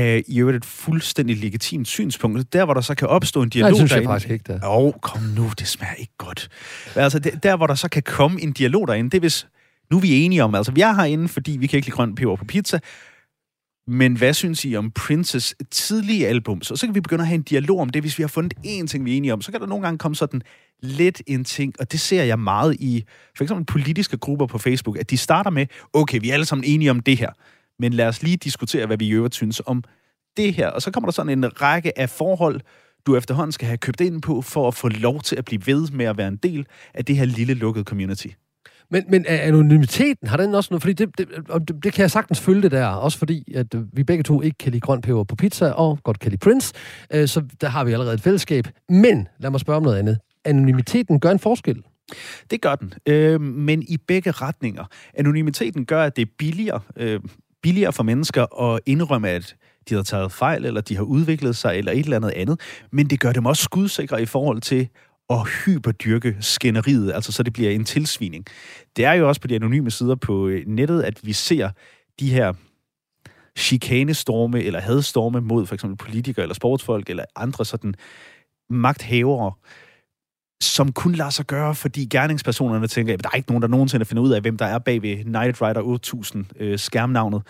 [0.00, 2.52] Øh, I øvrigt et fuldstændig legitimt synspunkt.
[2.52, 3.70] Der, hvor der så kan opstå en dialog...
[3.70, 4.68] Nej, det synes jeg faktisk ikke, der.
[4.68, 6.48] Åh, oh, kom nu, det smager ikke godt.
[6.94, 9.46] Altså, det, der, hvor der så kan komme en dialog derinde, det er hvis...
[9.90, 12.14] Nu er vi enige om, altså vi er herinde, fordi vi kan ikke lide grøn
[12.14, 12.78] peber på pizza,
[13.86, 16.62] men hvad synes I om Princes tidlige album?
[16.62, 18.54] Så, så kan vi begynde at have en dialog om det, hvis vi har fundet
[18.66, 19.40] én ting, vi er enige om.
[19.40, 20.42] Så kan der nogle gange komme sådan
[20.82, 23.04] lidt en ting, og det ser jeg meget i
[23.36, 26.64] for eksempel politiske grupper på Facebook, at de starter med, okay, vi er alle sammen
[26.64, 27.30] enige om det her,
[27.78, 29.84] men lad os lige diskutere, hvad vi i øvrigt synes om
[30.36, 30.68] det her.
[30.68, 32.60] Og så kommer der sådan en række af forhold,
[33.06, 35.88] du efterhånden skal have købt ind på, for at få lov til at blive ved
[35.90, 38.26] med at være en del af det her lille lukkede community.
[38.90, 40.82] Men, men anonymiteten, har den også noget?
[40.82, 41.28] Fordi det, det,
[41.68, 44.42] det, det kan jeg sagtens følge det der, også fordi at øh, vi begge to
[44.42, 46.74] ikke kan lide grøn peber på pizza, og godt kan lide Prince,
[47.10, 48.68] øh, så der har vi allerede et fællesskab.
[48.88, 50.18] Men, lad mig spørge om noget andet.
[50.44, 51.82] Anonymiteten gør en forskel.
[52.50, 54.84] Det gør den, øh, men i begge retninger.
[55.14, 57.20] Anonymiteten gør, at det er billigere, øh,
[57.62, 59.56] billigere for mennesker at indrømme, at
[59.88, 62.60] de har taget fejl, eller de har udviklet sig, eller et eller andet andet.
[62.92, 64.88] Men det gør dem også skudsikre i forhold til
[65.30, 68.46] at hyperdyrke skænderiet, altså så det bliver en tilsvining.
[68.96, 71.70] Det er jo også på de anonyme sider på øh, nettet, at vi ser
[72.20, 72.52] de her
[73.58, 77.94] chikanestorme eller hadstorme mod for eksempel politikere eller sportsfolk eller andre sådan
[78.70, 79.52] magthavere,
[80.62, 84.04] som kun lader sig gøre, fordi gerningspersonerne tænker, at der er ikke nogen, der nogensinde
[84.04, 87.42] finder ud af, hvem der er bag ved Night Rider 8000 øh, skærmnavnet.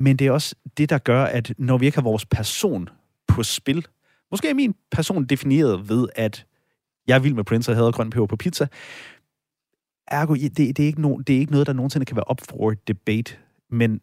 [0.00, 2.88] Men det er også det, der gør, at når vi ikke har vores person
[3.28, 3.86] på spil,
[4.30, 6.46] måske er min person defineret ved, at
[7.06, 8.66] jeg er vild med Prince og hader grøn peber på pizza.
[10.08, 12.40] Ergo, det, det, er ikke no, det er ikke noget, der nogensinde kan være op
[12.40, 13.36] for debate.
[13.70, 14.00] Men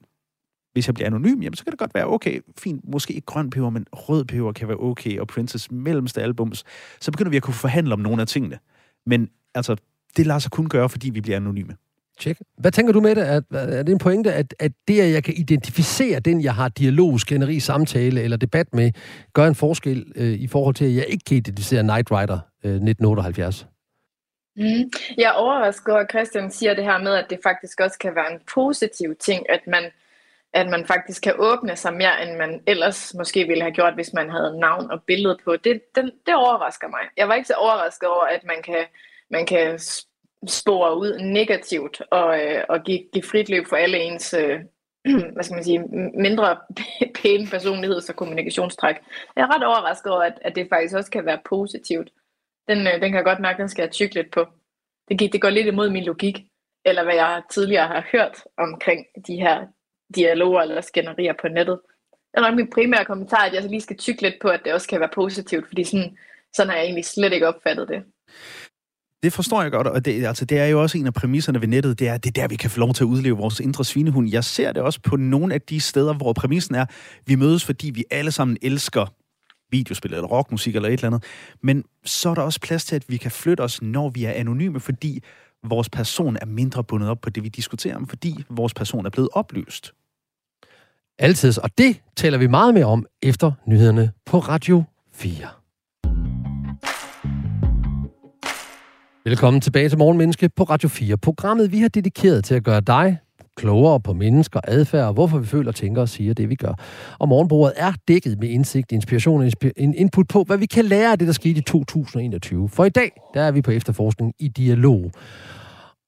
[0.74, 3.50] hvis jeg bliver anonym, jamen, så kan det godt være okay, fint, måske ikke grøn
[3.50, 6.64] peber, men rød peber kan være okay, og Princes mellemste albums,
[7.02, 8.60] så begynder vi at kunne forhandle om nogle af tingene.
[9.06, 9.76] Men altså,
[10.18, 11.76] det lader sig kun gøre, fordi vi bliver anonyme.
[12.20, 12.40] Check.
[12.58, 13.28] Hvad tænker du med det?
[13.28, 16.68] Er, er det en pointe, at, at det, at jeg kan identificere den, jeg har
[16.68, 18.92] dialog, skænderi, samtale eller debat med,
[19.34, 22.72] gør en forskel øh, i forhold til, at jeg ikke kan identificere Night Rider øh,
[22.72, 23.64] 1978?
[23.64, 23.78] Mm.
[24.58, 24.92] Mm-hmm.
[25.18, 28.16] Jeg er overrasket over, at Christian siger det her med, at det faktisk også kan
[28.16, 29.84] være en positiv ting, at man,
[30.54, 34.14] at man faktisk kan åbne sig mere, end man ellers måske ville have gjort, hvis
[34.14, 35.56] man havde navn og billede på.
[35.56, 37.00] Det, det, det overrasker mig.
[37.18, 38.84] Jeg var ikke så overrasket over, at man kan,
[39.32, 39.80] man kan
[40.48, 44.60] spore ud negativt og, øh, og give, give frit løb for alle ens øh,
[45.34, 45.84] hvad skal man sige,
[46.28, 46.58] mindre
[47.22, 48.96] pæne personligheds- og kommunikationstræk.
[49.36, 52.10] Jeg er ret overrasket over, at, at det faktisk også kan være positivt.
[52.68, 54.46] Den, øh, den kan jeg godt mærke, den skal jeg tykke lidt på.
[55.10, 56.40] Det, det går lidt imod min logik,
[56.86, 59.68] eller hvad jeg tidligere har hørt omkring de her
[60.16, 61.80] dialoger eller skænderier på nettet.
[62.32, 64.62] Det er nok min primære kommentar, at jeg så lige skal tykke lidt på, at
[64.66, 66.18] det også kan være positivt, fordi sådan,
[66.56, 68.04] sådan har jeg egentlig slet ikke opfattet det.
[69.24, 71.68] Det forstår jeg godt, og det, altså, det er jo også en af præmisserne ved
[71.68, 73.86] nettet, det er, det er der, vi kan få lov til at udleve vores indre
[73.86, 74.30] svinehund.
[74.30, 76.86] Jeg ser det også på nogle af de steder, hvor præmissen er,
[77.26, 79.14] vi mødes, fordi vi alle sammen elsker
[79.72, 81.24] videospil eller rockmusik eller et eller andet.
[81.64, 84.32] Men så er der også plads til, at vi kan flytte os, når vi er
[84.32, 85.24] anonyme, fordi
[85.64, 89.10] vores person er mindre bundet op på det, vi diskuterer om, fordi vores person er
[89.10, 89.94] blevet oplyst.
[91.20, 95.48] Altid, og det taler vi meget mere om efter nyhederne på Radio 4.
[99.28, 101.18] Velkommen tilbage til Morgenmenneske på Radio 4.
[101.18, 103.18] Programmet, vi har dedikeret til at gøre dig
[103.58, 106.74] klogere på mennesker, adfærd og hvorfor vi føler, tænker og siger det, vi gør.
[107.20, 111.20] Og morgenbordet er dækket med indsigt, inspiration og input på, hvad vi kan lære af
[111.20, 112.70] det, der skete i 2021.
[112.70, 115.12] For i dag, der er vi på efterforskning i dialog.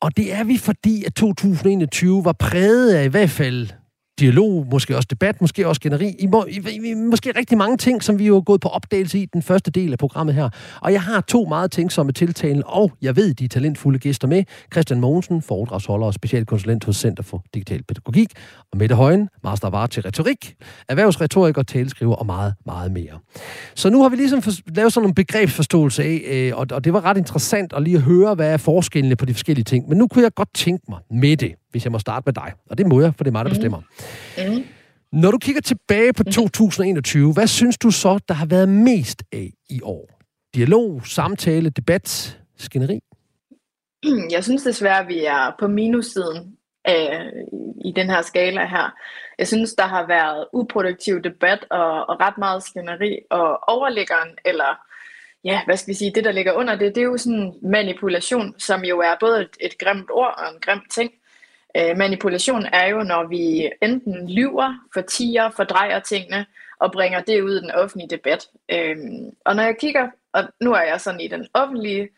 [0.01, 3.69] Og det er vi, fordi at 2021 var præget af i hvert fald
[4.19, 8.03] dialog, måske også debat, måske også generi, i, må, i, i, måske rigtig mange ting,
[8.03, 10.49] som vi jo er gået på opdagelse i den første del af programmet her.
[10.81, 14.43] Og jeg har to meget tænksomme tiltalen, og jeg ved, de er talentfulde gæster med.
[14.73, 18.31] Christian Mogensen, foredragsholder og specialkonsulent hos Center for Digital Pædagogik,
[18.71, 20.55] og Mette Højen, master of til retorik,
[20.89, 23.19] erhvervsretoriker, taleskriver og meget, meget mere.
[23.75, 26.93] Så nu har vi ligesom for, lavet sådan en begrebsforståelse af, øh, og, og det
[26.93, 29.89] var ret interessant at lige høre, hvad er forskellene på de forskellige ting.
[29.89, 32.53] Men nu kunne jeg godt tænke mig, med det, hvis jeg må starte med dig.
[32.69, 33.57] Og det må jeg, for det er mig, der mhm.
[33.57, 33.81] bestemmer.
[34.37, 34.55] Mm.
[34.55, 34.65] Mm.
[35.11, 37.33] Når du kigger tilbage på 2021, mhm.
[37.33, 40.19] hvad synes du så, der har været mest af i år?
[40.55, 42.99] Dialog, samtale, debat, skænderi?
[44.35, 46.55] Jeg synes desværre, vi er på minussiden
[46.85, 47.31] af,
[47.85, 48.93] i den her skala her.
[49.39, 54.79] Jeg synes, der har været uproduktiv debat og, og ret meget skænderi, og overliggeren, eller
[55.43, 58.55] ja, hvad skal vi sige, det der ligger under det, det er jo sådan manipulation,
[58.57, 61.11] som jo er både et, et grimt ord og en grim ting.
[61.77, 66.45] Øh, manipulation er jo, når vi enten lyver, fortiger, fordrejer tingene
[66.79, 68.47] og bringer det ud i den offentlige debat.
[68.71, 68.97] Øh,
[69.45, 72.09] og når jeg kigger, og nu er jeg sådan i den offentlige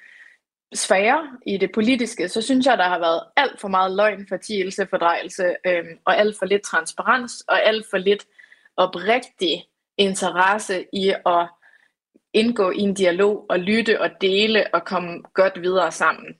[0.73, 4.87] sfære, i det politiske, så synes jeg, der har været alt for meget løgn, fortielse,
[4.89, 8.25] fordrejelse øh, og alt for lidt transparens og alt for lidt
[8.77, 9.65] oprigtig
[9.97, 11.47] interesse i at
[12.33, 16.35] indgå i en dialog og lytte og dele og komme godt videre sammen.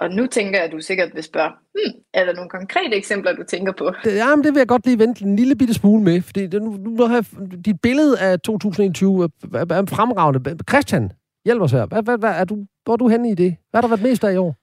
[0.00, 3.32] Og nu tænker jeg, at du sikkert vil spørge, hmm, er der nogle konkrete eksempler,
[3.32, 3.92] du tænker på?
[4.04, 6.62] Ja, men det vil jeg godt lige vente en lille bitte smule med, fordi det,
[6.62, 7.24] nu, nu har
[7.64, 10.56] dit billede af 2021 er, er fremragende.
[10.70, 11.12] Christian,
[11.44, 11.86] hjælp os her.
[11.86, 13.56] Hvad, hvad, hvad, er du, hvor er du henne i det?
[13.70, 14.56] Hvad har der været mest af i år?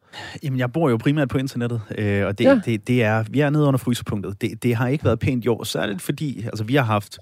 [0.44, 2.62] Jamen, jeg bor jo primært på internettet, øh, og det, ja.
[2.66, 4.42] det, det er, vi er nede under frysepunktet.
[4.42, 7.20] Det, det har ikke været pænt i år, særligt fordi altså, vi har haft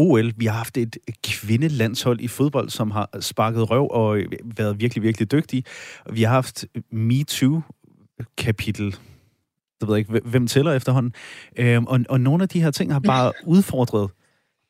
[0.00, 0.32] OL.
[0.36, 5.32] Vi har haft et kvindelandshold i fodbold, som har sparket røv og været virkelig, virkelig
[5.32, 5.64] dygtige.
[6.12, 8.96] Vi har haft MeToo-kapitel,
[9.80, 11.12] jeg ved ikke, hvem tæller efterhånden.
[11.56, 14.10] Øhm, og, og nogle af de her ting har bare udfordret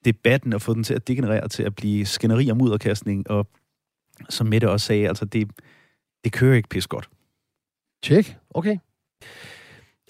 [0.05, 3.31] debatten og fået den til at degenerere til at blive skænderi og mudderkastning.
[3.31, 3.47] Og
[4.29, 5.51] som Mette også sagde, altså det,
[6.25, 7.11] det kører ikke pis godt.
[8.03, 8.37] Tjek.
[8.51, 8.77] Okay.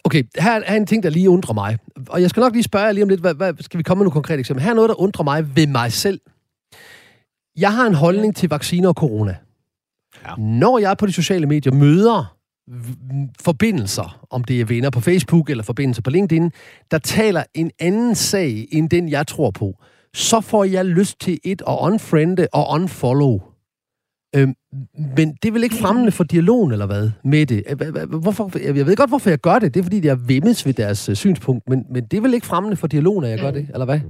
[0.04, 1.78] Okay, her er en ting, der lige undrer mig.
[2.08, 3.98] Og jeg skal nok lige spørge jer lige om lidt, hvad, hvad, skal vi komme
[3.98, 4.62] med nogle konkrete eksempler?
[4.62, 6.20] Her er noget, der undrer mig ved mig selv.
[7.56, 9.36] Jeg har en holdning til vacciner og corona.
[10.26, 10.34] Ja.
[10.38, 12.36] Når jeg på de sociale medier møder
[13.40, 16.50] forbindelser, om det er venner på Facebook eller forbindelser på LinkedIn,
[16.90, 19.74] der taler en anden sag end den, jeg tror på,
[20.14, 23.40] så får jeg lyst til et at unfriende og unfollow
[24.36, 24.54] Øhm,
[25.16, 27.64] men det er vel ikke fremmende for dialogen, eller hvad, med det?
[27.68, 29.74] Øh, hvorfor, jeg ved godt, hvorfor jeg gør det.
[29.74, 32.46] Det er, fordi jeg vemmes ved deres øh, synspunkt, men, men det er vel ikke
[32.46, 34.00] fremmende for dialogen, at jeg gør det, eller hvad?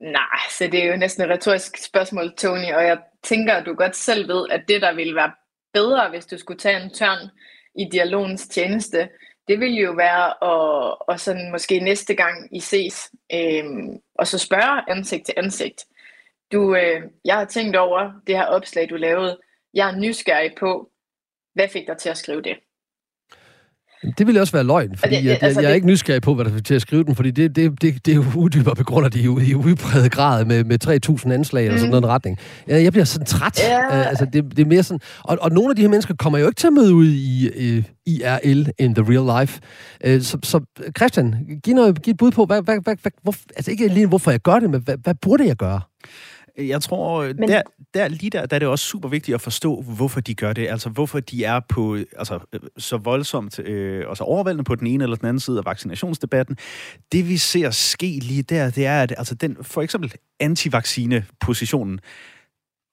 [0.00, 3.74] Nej, så det er jo næsten et retorisk spørgsmål, Tony, og jeg tænker, at du
[3.74, 5.32] godt selv ved, at det, der ville være
[5.74, 7.28] bedre, hvis du skulle tage en tørn
[7.78, 9.08] i dialogens tjeneste,
[9.48, 14.38] det ville jo være at, og sådan måske næste gang I ses, øhm, og så
[14.38, 15.84] spørge ansigt til ansigt.
[16.52, 19.38] Du, øh, jeg har tænkt over det her opslag, du lavede.
[19.74, 20.90] Jeg er nysgerrig på,
[21.54, 22.56] hvad fik dig til at skrive det?
[24.18, 26.34] Det ville også være løgn, fordi det, jeg, altså, jeg, jeg er ikke nysgerrig på,
[26.34, 28.74] hvad der fik til at skrive den, fordi det, det, det, det er jo uddyber
[28.74, 30.86] på grund af de i udbredet grad med, med
[31.26, 31.72] 3.000 anslag mm.
[31.72, 32.38] og sådan noget retning.
[32.66, 33.60] Jeg, jeg bliver sådan træt.
[33.62, 33.86] Ja.
[33.86, 35.00] Uh, altså, det, det er mere sådan...
[35.24, 37.48] Og, og nogle af de her mennesker kommer jo ikke til at møde ud i
[37.48, 39.60] uh, IRL, in the real life.
[40.06, 40.60] Uh, så, så
[40.96, 41.34] Christian,
[41.64, 44.40] giv, noget, giv et bud på, hvad, hvad, hvad, hvor, altså ikke lige hvorfor jeg
[44.40, 45.80] gør det, men hvad, hvad burde jeg gøre?
[46.58, 47.48] Jeg tror, Men...
[47.48, 47.62] der,
[47.94, 50.68] der, lige der, der er det også super vigtigt at forstå, hvorfor de gør det.
[50.68, 52.38] Altså, hvorfor de er på altså,
[52.78, 56.56] så voldsomt øh, og så overvældende på den ene eller den anden side af vaccinationsdebatten.
[57.12, 62.00] Det, vi ser ske lige der, det er, at altså, den, for eksempel antivaccine-positionen,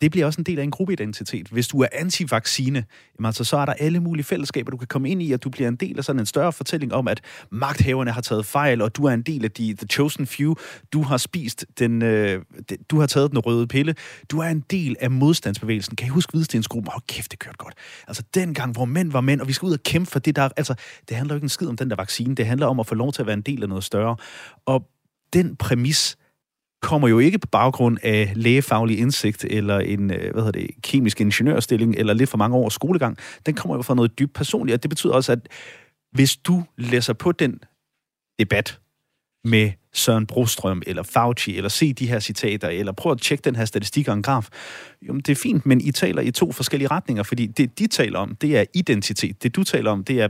[0.01, 1.47] det bliver også en del af en gruppeidentitet.
[1.47, 2.83] Hvis du er antivaccine,
[3.19, 5.49] jamen altså, så er der alle mulige fællesskaber, du kan komme ind i, og du
[5.49, 8.95] bliver en del af sådan en større fortælling om, at magthaverne har taget fejl, og
[8.95, 10.55] du er en del af de the chosen few.
[10.93, 12.41] Du har spist den, øh,
[12.89, 13.95] du har taget den røde pille.
[14.31, 15.95] Du er en del af modstandsbevægelsen.
[15.95, 16.89] Kan I huske hvidstensgruppen?
[16.89, 17.73] Åh, oh, kæft, det kørte godt.
[18.07, 20.35] Altså, den gang, hvor mænd var mænd, og vi skal ud og kæmpe for det
[20.35, 20.49] der...
[20.57, 20.75] Altså,
[21.09, 22.35] det handler jo ikke en skid om den der vaccine.
[22.35, 24.15] Det handler om at få lov til at være en del af noget større.
[24.65, 24.87] Og
[25.33, 26.17] den præmis
[26.81, 31.21] kommer jo ikke på baggrund af lægefaglig indsigt eller en øh, hvad hedder det, kemisk
[31.21, 33.17] ingeniørstilling eller lidt for mange års skolegang.
[33.45, 35.39] Den kommer jo fra noget dybt personligt, og det betyder også, at
[36.11, 37.59] hvis du læser på den
[38.39, 38.79] debat
[39.43, 43.55] med Søren Brostrøm eller Fauci, eller se de her citater, eller prøv at tjekke den
[43.55, 44.47] her statistik og en graf.
[45.01, 48.19] Jo, det er fint, men I taler i to forskellige retninger, fordi det, de taler
[48.19, 49.43] om, det er identitet.
[49.43, 50.29] Det, du taler om, det er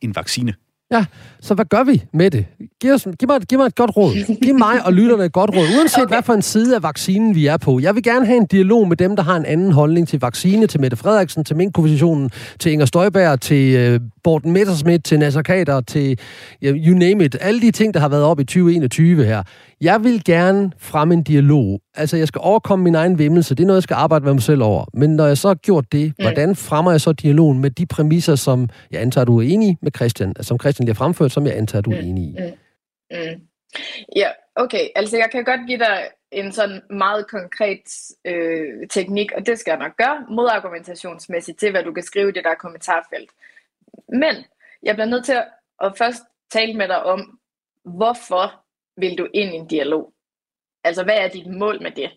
[0.00, 0.54] en vaccine.
[0.90, 1.04] Ja,
[1.40, 2.46] så hvad gør vi med det?
[2.80, 4.36] Giv, os, giv, mig, giv mig et godt råd.
[4.42, 6.14] Giv mig og lytterne et godt råd, uanset okay.
[6.14, 7.80] hvad for en side af vaccinen vi er på.
[7.80, 10.66] Jeg vil gerne have en dialog med dem, der har en anden holdning til vaccine,
[10.66, 15.80] til Mette Frederiksen, til Mink-kompositionen, til Inger Støjberg, til uh, Borten Messerschmidt, til Nasser Kader,
[15.80, 16.18] til
[16.62, 17.36] uh, you name it.
[17.40, 19.42] Alle de ting, der har været op i 2021 her.
[19.80, 21.80] Jeg vil gerne fremme en dialog.
[21.94, 23.54] Altså, jeg skal overkomme min egen vimmelse.
[23.54, 24.84] Det er noget, jeg skal arbejde med mig selv over.
[24.94, 26.24] Men når jeg så har gjort det, mm.
[26.24, 29.90] hvordan fremmer jeg så dialogen med de præmisser, som jeg antager, du er enig med
[29.96, 32.08] Christian, altså, som Christian lige har fremført, som jeg antager, du er mm.
[32.08, 32.36] enig i?
[32.38, 33.18] Mm.
[33.18, 33.48] Mm.
[34.16, 34.88] Ja, okay.
[34.96, 37.80] Altså, jeg kan godt give dig en sådan meget konkret
[38.24, 42.32] øh, teknik, og det skal jeg nok gøre, modargumentationsmæssigt til, hvad du kan skrive i
[42.32, 43.30] det der kommentarfelt.
[44.08, 44.34] Men
[44.82, 45.48] jeg bliver nødt til at,
[45.82, 47.38] at først tale med dig om,
[47.84, 48.64] hvorfor
[48.96, 50.12] vil du ind i en dialog?
[50.84, 52.10] Altså, hvad er dit mål med det?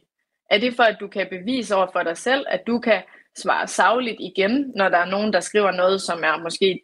[0.49, 3.03] Er det for, at du kan bevise over for dig selv, at du kan
[3.37, 6.81] svare savligt igen, når der er nogen, der skriver noget, som er måske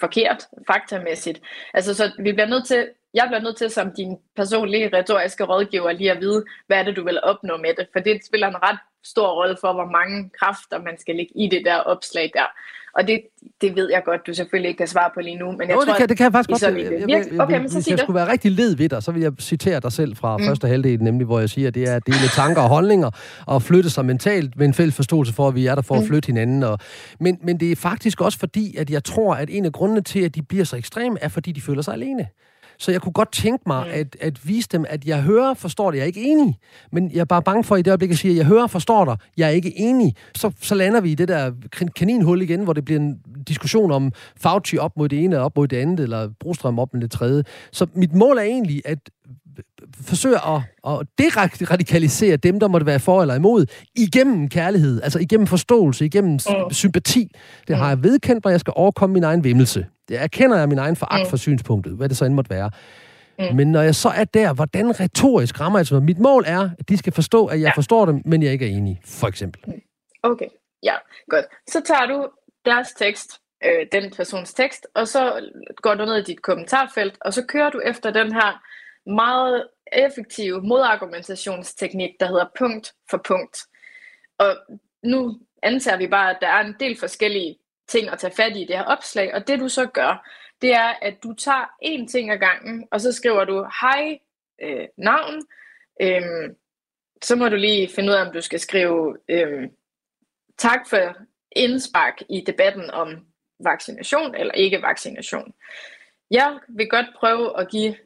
[0.00, 1.40] forkert, faktamæssigt?
[1.74, 5.92] Altså, så vi bliver nødt til, jeg bliver nødt til som din personlige retoriske rådgiver
[5.92, 7.88] lige at vide, hvad er det, du vil opnå med det?
[7.92, 11.48] For det spiller en ret stor rolle for, hvor mange kræfter man skal lægge i
[11.48, 12.46] det der opslag der.
[12.98, 13.20] Og det,
[13.60, 15.50] det ved jeg godt, du selvfølgelig ikke kan svare på lige nu.
[15.52, 16.76] Men jeg jo, tror, det kan, det kan jeg faktisk godt.
[16.76, 18.04] Jeg, jeg, jeg, okay, men så hvis jeg det.
[18.04, 20.44] skulle være rigtig led ved dig, så vil jeg citere dig selv fra mm.
[20.44, 23.10] første halvdel, nemlig hvor jeg siger, at det er at dele tanker og holdninger,
[23.46, 26.00] og flytte sig mentalt med en fælles forståelse for, at vi er der for mm.
[26.00, 26.62] at flytte hinanden.
[26.62, 26.78] Og,
[27.20, 30.20] men, men det er faktisk også fordi, at jeg tror, at en af grundene til,
[30.24, 32.26] at de bliver så ekstreme, er fordi, de føler sig alene.
[32.82, 35.98] Så jeg kunne godt tænke mig at, at vise dem, at jeg hører, forstår det,
[35.98, 36.58] jeg er ikke enig.
[36.92, 39.04] Men jeg er bare bange for i det øjeblik, at sige, at jeg hører, forstår
[39.04, 40.14] dig, jeg er ikke enig.
[40.34, 41.52] Så, så lander vi i det der
[41.96, 43.18] kaninhul igen, hvor det bliver en
[43.48, 46.94] diskussion om Fauci op mod det ene og op mod det andet, eller Brostrøm op
[46.94, 47.44] mod det tredje.
[47.72, 48.98] Så mit mål er egentlig at
[50.00, 53.66] forsøge at, at deradikalisere dem, der måtte være for eller imod,
[53.96, 56.38] igennem kærlighed, altså igennem forståelse, igennem
[56.70, 57.30] sympati.
[57.68, 59.86] Det har jeg vedkendt mig, jeg skal overkomme min egen vimmelse.
[60.12, 61.30] Det erkender jeg min egen foragt mm.
[61.30, 62.70] for synspunktet, hvad det så end måtte være.
[63.38, 63.56] Mm.
[63.56, 66.00] Men når jeg så er der, hvordan retorisk rammer jeg så?
[66.00, 67.72] Mit mål er, at de skal forstå, at jeg ja.
[67.76, 69.62] forstår dem, men jeg ikke er enig, for eksempel.
[69.66, 69.82] Mm.
[70.22, 70.48] Okay,
[70.82, 70.94] ja,
[71.28, 71.44] godt.
[71.68, 72.28] Så tager du
[72.64, 73.30] deres tekst,
[73.64, 77.70] øh, den persons tekst, og så går du ned i dit kommentarfelt, og så kører
[77.70, 78.62] du efter den her
[79.10, 83.58] meget effektive modargumentationsteknik, der hedder punkt for punkt.
[84.38, 84.56] Og
[85.04, 87.56] nu antager vi bare, at der er en del forskellige
[87.92, 90.28] ting at tage fat i det her opslag, og det du så gør,
[90.62, 94.18] det er, at du tager én ting ad gangen, og så skriver du, hej,
[94.62, 95.42] øh, navn,
[96.02, 96.56] øhm,
[97.22, 99.70] så må du lige finde ud af, om du skal skrive, øhm,
[100.58, 101.16] tak for
[101.56, 103.26] indspark i debatten om
[103.64, 105.54] vaccination eller ikke vaccination.
[106.30, 107.96] Jeg vil godt prøve at give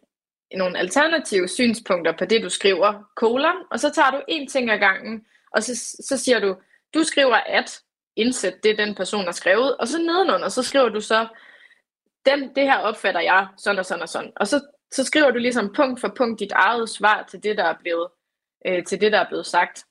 [0.55, 4.79] nogle alternative synspunkter på det, du skriver, kolon, og så tager du en ting ad
[4.79, 6.57] gangen, og så, så siger du,
[6.95, 7.83] du skriver at,
[8.17, 11.27] indsæt det, den person har skrevet, og så nedenunder, så skriver du så,
[12.27, 14.33] den, det her opfatter jeg sådan og sådan og sådan.
[14.37, 14.61] Og så,
[14.93, 18.09] så skriver du ligesom punkt for punkt dit eget svar til det, der er blevet,
[18.67, 19.85] øh, til det, der er blevet sagt.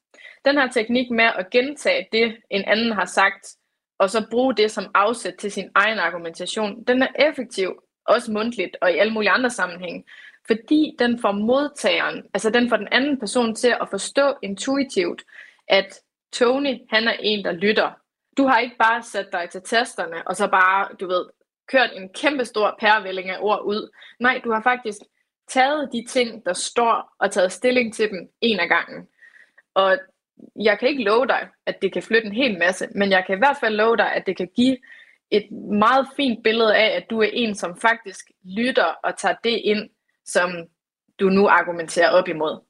[0.46, 3.56] Den her teknik med at gentage det, en anden har sagt,
[4.00, 8.78] og så bruge det som afsæt til sin egen argumentation, den er effektiv, også mundtligt
[8.82, 10.04] og i alle mulige andre sammenhænge
[10.48, 15.24] fordi den får modtageren, altså den får den anden person til at forstå intuitivt,
[15.68, 16.00] at
[16.34, 17.92] Tony, han er en, der lytter.
[18.38, 21.26] Du har ikke bare sat dig til tasterne, og så bare, du ved,
[21.68, 23.92] kørt en kæmpe stor pærevælling af ord ud.
[24.20, 25.00] Nej, du har faktisk
[25.48, 29.08] taget de ting, der står, og taget stilling til dem en af gangen.
[29.74, 29.98] Og
[30.56, 33.36] jeg kan ikke love dig, at det kan flytte en hel masse, men jeg kan
[33.36, 34.78] i hvert fald love dig, at det kan give
[35.32, 39.62] et meget fint billede af, at du er en, som faktisk lytter og tager det
[39.64, 39.90] ind,
[40.26, 40.52] som
[41.20, 42.65] du nu argumenterer op imod.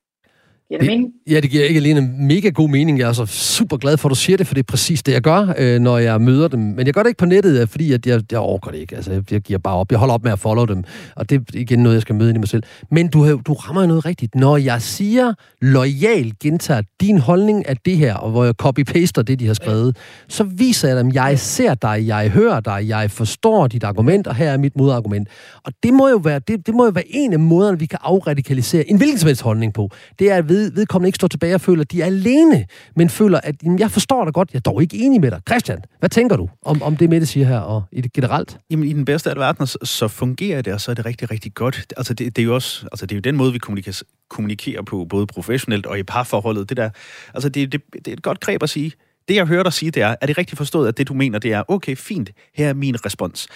[0.69, 1.13] Giver det, det mening?
[1.29, 2.99] Ja, det giver ikke alene mega god mening.
[2.99, 5.11] Jeg er så super glad for, at du siger det, for det er præcis det,
[5.11, 6.59] jeg gør, øh, når jeg møder dem.
[6.59, 8.95] Men jeg gør det ikke på nettet, øh, fordi at jeg, jeg overgår det ikke.
[8.95, 9.91] Altså, jeg giver bare op.
[9.91, 10.83] Jeg holder op med at follow dem.
[11.15, 12.63] Og det er igen noget, jeg skal møde ind i mig selv.
[12.91, 14.35] Men du, du rammer noget rigtigt.
[14.35, 19.39] Når jeg siger lojalt gentager din holdning af det her, og hvor jeg copy-paster det,
[19.39, 23.67] de har skrevet, så viser jeg dem, jeg ser dig, jeg hører dig, jeg forstår
[23.67, 25.27] dit argument, og her er mit modargument.
[25.63, 27.99] Og det må jo være, det, det må jo være en af måderne, vi kan
[28.01, 29.89] afradikalisere en hvilken som helst holdning på.
[30.19, 33.09] Det er at ved, vedkommende ikke står tilbage og føler, at de er alene, men
[33.09, 35.41] føler, at jamen, jeg forstår dig godt, jeg er dog ikke enig med dig.
[35.49, 38.57] Christian, hvad tænker du om, om det, Mette siger her, og i det generelt?
[38.69, 41.31] Jamen, i den bedste af verden, så, så fungerer det, og så er det rigtig,
[41.31, 41.93] rigtig godt.
[41.97, 44.81] Altså, det, det er jo også, altså, det er jo den måde, vi kommunikerer, kommunikerer
[44.81, 46.69] på, både professionelt og i parforholdet.
[46.69, 46.89] Det der,
[47.33, 48.91] altså, det, det, det er et godt greb at sige,
[49.27, 51.39] det, jeg hører dig sige, det er, er det rigtigt forstået, at det, du mener,
[51.39, 53.47] det er, okay, fint, her er min respons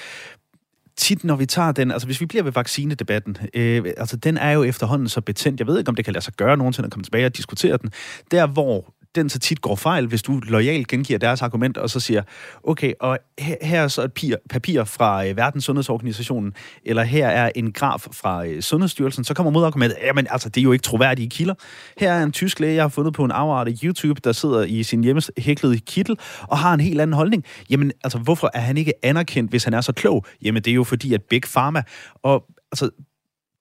[1.00, 4.52] tit, når vi tager den, altså hvis vi bliver ved vaccinedebatten, øh, altså den er
[4.52, 5.60] jo efterhånden så betændt.
[5.60, 7.78] Jeg ved ikke, om det kan lade sig gøre nogensinde at komme tilbage og diskutere
[7.78, 7.92] den.
[8.32, 12.00] Der, hvor den så tit går fejl, hvis du lojalt gengiver deres argument, og så
[12.00, 12.22] siger,
[12.64, 16.54] okay, og her, her er så et papir, papir fra øh, Verdens Sundhedsorganisationen,
[16.84, 20.64] eller her er en graf fra øh, Sundhedsstyrelsen, så kommer modargumentet, jamen altså, det er
[20.64, 21.54] jo ikke troværdige kilder.
[21.98, 24.64] Her er en tysk læge, jeg har fundet på en afart af YouTube, der sidder
[24.64, 27.44] i sin hjemmehæklede kittel, og har en helt anden holdning.
[27.70, 30.26] Jamen, altså, hvorfor er han ikke anerkendt, hvis han er så klog?
[30.42, 31.84] Jamen, det er jo fordi, at Big Pharma,
[32.24, 32.90] og altså,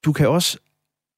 [0.04, 0.58] du kan også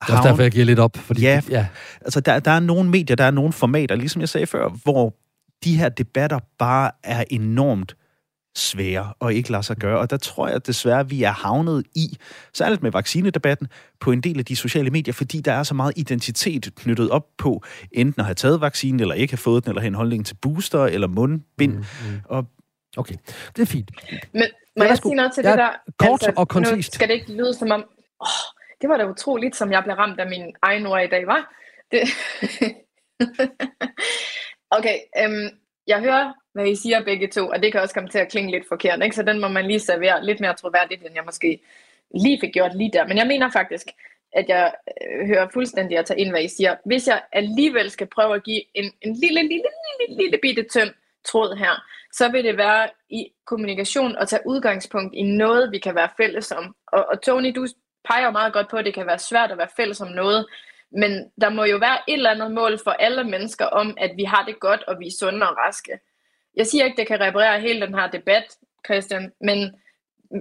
[0.07, 0.97] det er også derfor, jeg giver lidt op.
[0.97, 1.67] Fordi, ja, ja.
[2.01, 5.15] altså der, der er nogle medier, der er nogle formater, ligesom jeg sagde før, hvor
[5.65, 7.97] de her debatter bare er enormt
[8.57, 9.99] svære og ikke lader sig gøre.
[9.99, 12.17] Og der tror jeg at desværre, vi er havnet i,
[12.55, 13.69] særligt med vaccinedebatten,
[14.01, 17.27] på en del af de sociale medier, fordi der er så meget identitet knyttet op
[17.39, 20.27] på enten at have taget vaccinen, eller ikke have fået den, eller have en holdning
[20.27, 21.73] til booster, eller mundbind.
[21.73, 22.21] Mm, mm.
[22.25, 22.47] Og
[22.97, 23.15] Okay,
[23.57, 23.91] det er fint.
[24.33, 24.43] Men
[24.79, 25.71] må jeg sige noget til ja, det der?
[25.99, 26.95] Kort altså, og koncist.
[26.95, 27.85] skal det ikke lyde som om,
[28.21, 28.27] åh,
[28.81, 31.55] det var da utroligt, som jeg blev ramt af min egen ord i dag, var.
[31.93, 32.01] Det...
[34.79, 35.49] okay, øhm,
[35.87, 38.51] jeg hører, hvad I siger begge to, og det kan også komme til at klinge
[38.51, 39.17] lidt forkert, ikke?
[39.17, 41.61] så den må man lige servere lidt mere troværdigt, end jeg måske
[42.15, 43.07] lige fik gjort lige der.
[43.07, 43.87] Men jeg mener faktisk,
[44.33, 46.77] at jeg øh, hører fuldstændig at tage ind, hvad I siger.
[46.85, 49.69] Hvis jeg alligevel skal prøve at give en, en lille, lille,
[50.01, 50.91] lille, lille bitte tynd
[51.25, 55.95] tråd her, så vil det være i kommunikation og tage udgangspunkt i noget, vi kan
[55.95, 56.75] være fælles om.
[56.93, 57.67] Og, og Tony, du
[58.05, 60.47] peger jo meget godt på, at det kan være svært at være fælles om noget,
[60.93, 64.25] men der må jo være et eller andet mål for alle mennesker om, at vi
[64.25, 65.99] har det godt, og vi er sunde og raske.
[66.57, 69.75] Jeg siger ikke, det kan reparere hele den her debat, Christian, men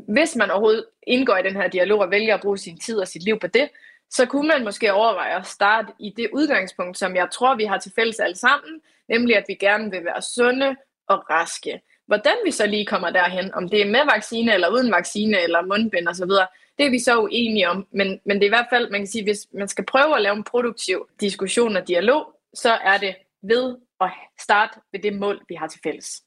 [0.07, 3.07] hvis man overhovedet indgår i den her dialog og vælger at bruge sin tid og
[3.07, 3.69] sit liv på det,
[4.09, 7.77] så kunne man måske overveje at starte i det udgangspunkt, som jeg tror, vi har
[7.77, 10.75] til fælles alle sammen, nemlig at vi gerne vil være sunde
[11.07, 11.81] og raske.
[12.05, 15.61] Hvordan vi så lige kommer derhen, om det er med vaccine eller uden vaccine eller
[15.61, 16.31] mundbind osv.,
[16.79, 19.07] det er vi så uenige om, men, men det er i hvert fald, man kan
[19.07, 22.23] sige, hvis man skal prøve at lave en produktiv diskussion og dialog,
[22.53, 24.09] så er det ved at
[24.39, 26.21] starte ved det mål, vi har til fælles.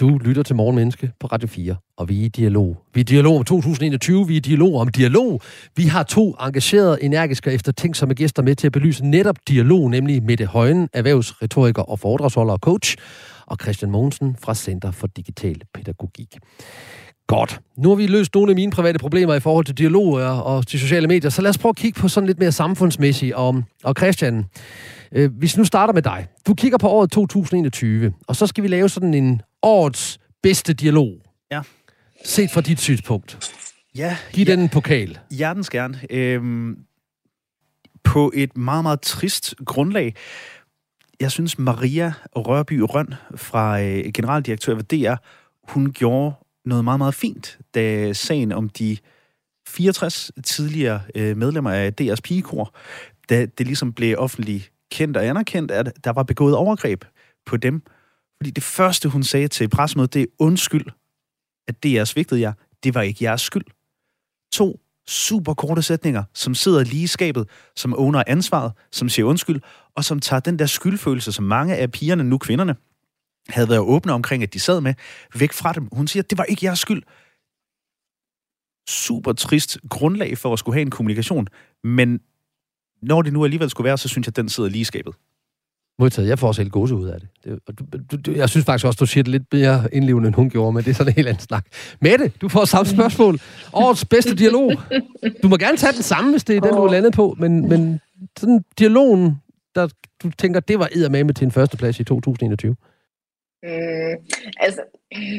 [0.00, 2.76] Du lytter til Morgenmenneske på Radio 4, og vi er i dialog.
[2.94, 5.40] Vi er i dialog om 2021, vi er i dialog om dialog.
[5.76, 10.22] Vi har to engagerede, energiske og eftertænksomme gæster med til at belyse netop dialog, nemlig
[10.22, 12.96] Mette Højen, erhvervsretoriker og foredragsholder og coach,
[13.46, 16.36] og Christian Mogensen fra Center for Digital Pædagogik.
[17.26, 17.60] Godt.
[17.76, 20.12] Nu har vi løst nogle af mine private problemer i forhold til dialog
[20.44, 23.34] og de sociale medier, så lad os prøve at kigge på sådan lidt mere samfundsmæssigt.
[23.34, 24.44] Og, og Christian,
[25.12, 26.26] øh, hvis nu starter med dig.
[26.46, 31.12] Du kigger på året 2021, og så skal vi lave sådan en årets bedste dialog.
[31.50, 31.60] Ja.
[32.24, 33.54] Set fra dit synspunkt.
[33.96, 34.16] Ja.
[34.32, 34.52] Giv ja.
[34.52, 35.18] den en pokal.
[35.30, 36.00] Hjertens gerne.
[36.10, 36.76] Øhm,
[38.04, 40.14] på et meget, meget trist grundlag.
[41.20, 45.14] Jeg synes, Maria Rørby Røn fra øh, generaldirektør ved DR,
[45.72, 46.34] hun gjorde
[46.64, 48.96] noget meget, meget fint, da sagen om de
[49.68, 52.74] 64 tidligere øh, medlemmer af DR's pigekor,
[53.30, 57.04] da det ligesom blev offentligt kendt og anerkendt, at der var begået overgreb
[57.46, 57.82] på dem.
[58.36, 60.86] Fordi det første, hun sagde til pressemødet, det er undskyld,
[61.68, 62.52] at DR svigtede jer.
[62.84, 63.64] Det var ikke jeres skyld.
[64.52, 69.60] To super korte sætninger, som sidder lige i skabet, som owner ansvaret, som siger undskyld,
[69.96, 72.76] og som tager den der skyldfølelse, som mange af pigerne, nu kvinderne,
[73.48, 74.94] havde været åbne omkring, at de sad med,
[75.38, 75.88] væk fra dem.
[75.92, 77.02] Hun siger, at det var ikke jeres skyld.
[78.88, 81.48] Super trist grundlag for at skulle have en kommunikation,
[81.84, 82.20] men
[83.02, 85.14] når det nu alligevel skulle være, så synes jeg, at den sidder lige i skabet.
[85.98, 86.28] Modtaget.
[86.28, 87.28] Jeg får også helt gåse ud af det.
[87.44, 87.58] det
[88.10, 90.72] du, du, jeg synes faktisk også, du siger det lidt mere indlevende, end hun gjorde,
[90.72, 91.66] men det er sådan en helt anden snak.
[92.00, 93.40] Mette, du får samme spørgsmål.
[93.72, 94.72] Årets bedste dialog.
[95.42, 97.68] Du må gerne tage den samme, hvis det er den, du er landet på, men,
[97.68, 98.00] men
[98.38, 99.40] sådan dialogen,
[99.74, 99.88] der
[100.22, 102.76] du tænker, det var med til en førsteplads i 2021.
[103.64, 104.14] Mm,
[104.56, 104.82] altså,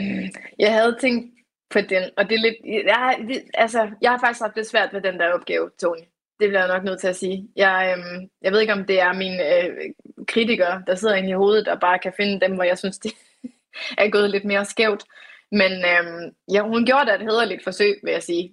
[0.63, 1.33] jeg havde tænkt
[1.69, 4.93] på den, og det er lidt, jeg, det, altså, jeg har faktisk haft lidt svært
[4.93, 6.05] med den der opgave, Tony.
[6.39, 7.47] Det bliver jeg nok nødt til at sige.
[7.55, 9.93] Jeg, øhm, jeg ved ikke, om det er mine øh,
[10.27, 13.11] kritikere, der sidder inde i hovedet, og bare kan finde dem, hvor jeg synes, det
[13.97, 15.03] er gået lidt mere skævt.
[15.51, 18.51] Men øhm, ja, hun gjorde da et hederligt forsøg, vil jeg sige,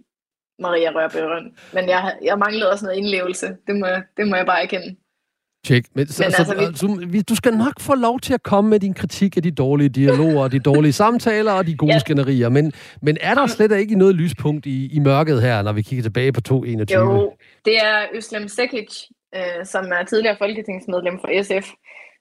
[0.59, 1.57] Maria Rørbøren.
[1.73, 3.57] Men jeg, jeg manglede også noget indlevelse.
[3.67, 4.97] Det må, det må jeg bare erkende.
[5.65, 5.85] Tjek.
[5.95, 7.21] Men, så, Men altså, så, vi...
[7.21, 10.49] du skal nok få lov til at komme med din kritik af de dårlige dialoger,
[10.49, 11.99] de dårlige samtaler og de gode ja.
[11.99, 12.49] skænderier.
[12.49, 16.03] Men, men er der slet ikke noget lyspunkt i, i mørket her, når vi kigger
[16.03, 17.01] tilbage på 2021?
[17.01, 17.33] Jo,
[17.65, 18.93] det er Øslem Sekic,
[19.35, 21.71] øh, som er tidligere folketingsmedlem for SF,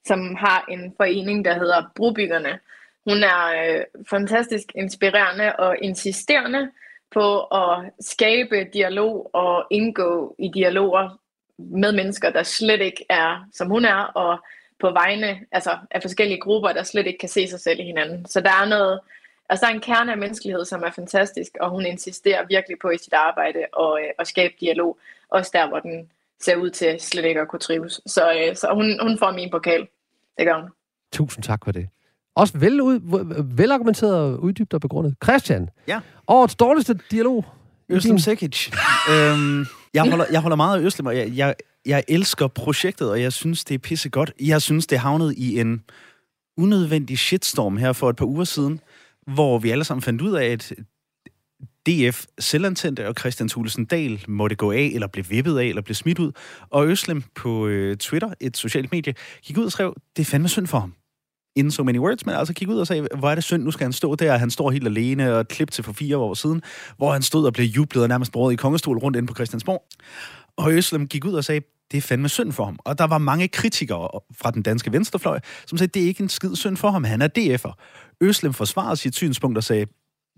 [0.04, 2.58] som har en forening, der hedder Brobyggerne.
[3.06, 6.68] Hun er øh, fantastisk inspirerende og insisterende
[7.14, 11.21] på at skabe dialog og indgå i dialoger
[11.70, 14.38] med mennesker, der slet ikke er, som hun er, og
[14.80, 18.26] på vegne altså, af forskellige grupper, der slet ikke kan se sig selv i hinanden.
[18.26, 19.00] Så der er noget,
[19.48, 22.90] altså der er en kerne af menneskelighed, som er fantastisk, og hun insisterer virkelig på
[22.90, 24.98] i sit arbejde og, øh, at skabe dialog,
[25.28, 26.10] også der, hvor den
[26.40, 28.00] ser ud til slet ikke at kunne trives.
[28.06, 29.88] Så, øh, så hun, hun får min pokal.
[30.38, 30.70] Det gør hun.
[31.12, 31.88] Tusind tak for det.
[32.34, 33.00] Også vel ud,
[33.56, 35.14] velargumenteret, uddybt og begrundet.
[35.24, 36.00] Christian, ja.
[36.26, 37.44] årets dårligste dialog?
[37.88, 38.72] Øslem Sekic.
[39.10, 41.54] øhm, jeg, holder, jeg holder meget af Øslem, og jeg, jeg,
[41.86, 44.32] jeg elsker projektet, og jeg synes, det er pissegodt.
[44.40, 45.82] Jeg synes, det havnede i en
[46.56, 48.80] unødvendig shitstorm her for et par uger siden,
[49.26, 50.72] hvor vi alle sammen fandt ud af, at
[51.86, 55.94] DF selvantændte, og Christian Thulesen Dahl måtte gå af, eller blive vippet af, eller blive
[55.94, 56.32] smidt ud.
[56.70, 60.48] Og Øslem på øh, Twitter, et socialt medie, gik ud og skrev, det er fandme
[60.48, 60.94] synd for ham
[61.56, 63.70] in so many words, men altså kigge ud og sagde, hvor er det synd, nu
[63.70, 66.34] skal han stå der, han står helt alene, og et klip til for fire år
[66.34, 66.62] siden,
[66.96, 69.84] hvor han stod og blev jublet og nærmest brugt i kongestol rundt inde på Christiansborg.
[70.56, 71.60] Og Øslem gik ud og sagde,
[71.92, 72.78] det er fandme synd for ham.
[72.78, 76.28] Og der var mange kritikere fra den danske venstrefløj, som sagde, det er ikke en
[76.28, 77.72] skid synd for ham, han er DF'er.
[78.20, 79.86] Øslem forsvarede sit synspunkt og sagde,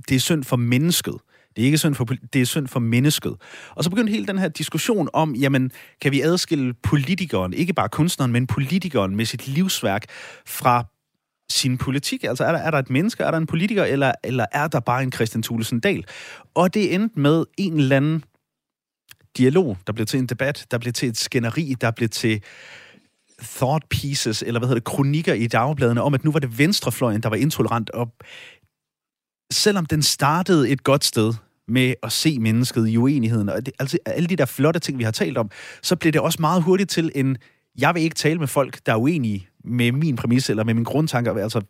[0.09, 1.15] det er synd for mennesket.
[1.57, 3.37] Det er ikke synd for, det er synd for mennesket.
[3.71, 7.89] Og så begyndte hele den her diskussion om, jamen, kan vi adskille politikeren, ikke bare
[7.89, 10.05] kunstneren, men politikeren med sit livsværk
[10.47, 10.85] fra
[11.51, 12.25] sin politik?
[12.25, 14.81] Altså, er der, er der et menneske, er der en politiker, eller, eller er der
[14.81, 16.05] bare en Christian Thulesen Dahl?
[16.55, 18.25] Og det endte med en eller anden
[19.37, 22.43] dialog, der blev til en debat, der blev til et skænderi, der blev til
[23.43, 27.23] thought pieces, eller hvad hedder det, kronikker i dagbladene, om at nu var det venstrefløjen,
[27.23, 28.13] der var intolerant, og
[29.53, 31.35] selvom den startede et godt sted,
[31.69, 35.05] med at se mennesket i uenigheden, og det, altså alle de der flotte ting, vi
[35.05, 35.51] har talt om,
[35.83, 37.37] så blev det også meget hurtigt til en,
[37.79, 40.85] jeg vil ikke tale med folk, der er uenige med min præmis eller med min
[40.85, 41.35] grundtanker.
[41.35, 41.61] Altså,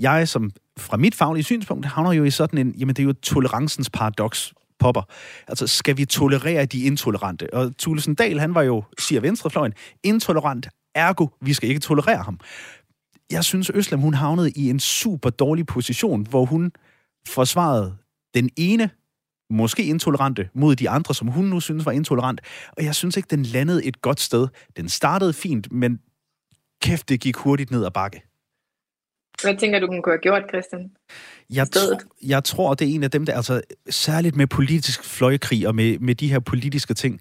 [0.00, 3.12] jeg som fra mit faglige synspunkt havner jo i sådan en, jamen det er jo
[3.12, 5.02] tolerancens paradoks, popper.
[5.48, 7.54] Altså, skal vi tolerere de intolerante?
[7.54, 9.72] Og Thulesen Dahl, han var jo, siger venstrefløjen,
[10.02, 12.40] intolerant, ergo, vi skal ikke tolerere ham.
[13.30, 16.72] Jeg synes, Øslem, hun havnede i en super dårlig position, hvor hun
[17.28, 17.96] forsvarede
[18.34, 18.90] den ene
[19.50, 22.40] måske intolerante, mod de andre, som hun nu synes var intolerant.
[22.76, 24.48] Og jeg synes ikke, den landede et godt sted.
[24.76, 26.00] Den startede fint, men
[26.82, 28.22] kæft, det gik hurtigt ned ad bakke.
[29.42, 30.90] Hvad tænker du, hun kunne have gjort, Christian?
[31.50, 35.68] Jeg, tr- jeg tror, det er en af dem, der, altså særligt med politisk fløjkrig
[35.68, 37.20] og med, med de her politiske ting,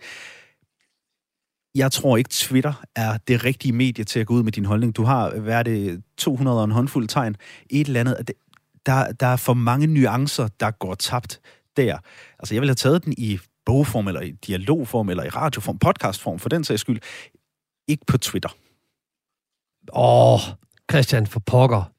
[1.75, 4.95] jeg tror ikke, Twitter er det rigtige medie til at gå ud med din holdning.
[4.95, 7.35] Du har, hvad er det, 200 og en håndfuld tegn,
[7.69, 8.31] et eller andet.
[8.85, 11.41] Der, der er for mange nuancer, der går tabt
[11.77, 11.97] der.
[12.39, 16.39] Altså, jeg ville have taget den i bogform, eller i dialogform, eller i radioform, podcastform,
[16.39, 16.99] for den sags skyld.
[17.87, 18.49] Ikke på Twitter.
[19.93, 20.39] Åh, oh,
[20.91, 21.91] Christian, for pokker.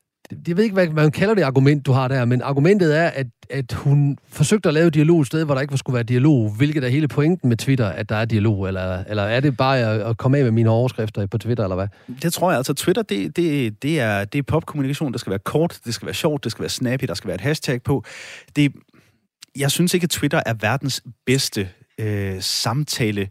[0.48, 3.26] Jeg ved ikke, hvad man kalder det argument, du har der, men argumentet er, at,
[3.50, 6.84] at hun forsøgte at lave dialog et sted, hvor der ikke skulle være dialog, hvilket
[6.84, 10.00] er hele pointen med Twitter, at der er dialog, eller, eller er det bare at,
[10.00, 11.88] at komme af med mine overskrifter på Twitter, eller hvad?
[12.22, 12.56] Det tror jeg.
[12.56, 15.12] Altså, Twitter, det, det, det, er, det er popkommunikation.
[15.12, 17.34] Det skal være kort, det skal være sjovt, det skal være snappy, der skal være
[17.34, 18.04] et hashtag på.
[18.56, 18.72] Det,
[19.58, 23.28] jeg synes ikke, at Twitter er verdens bedste øh, samtale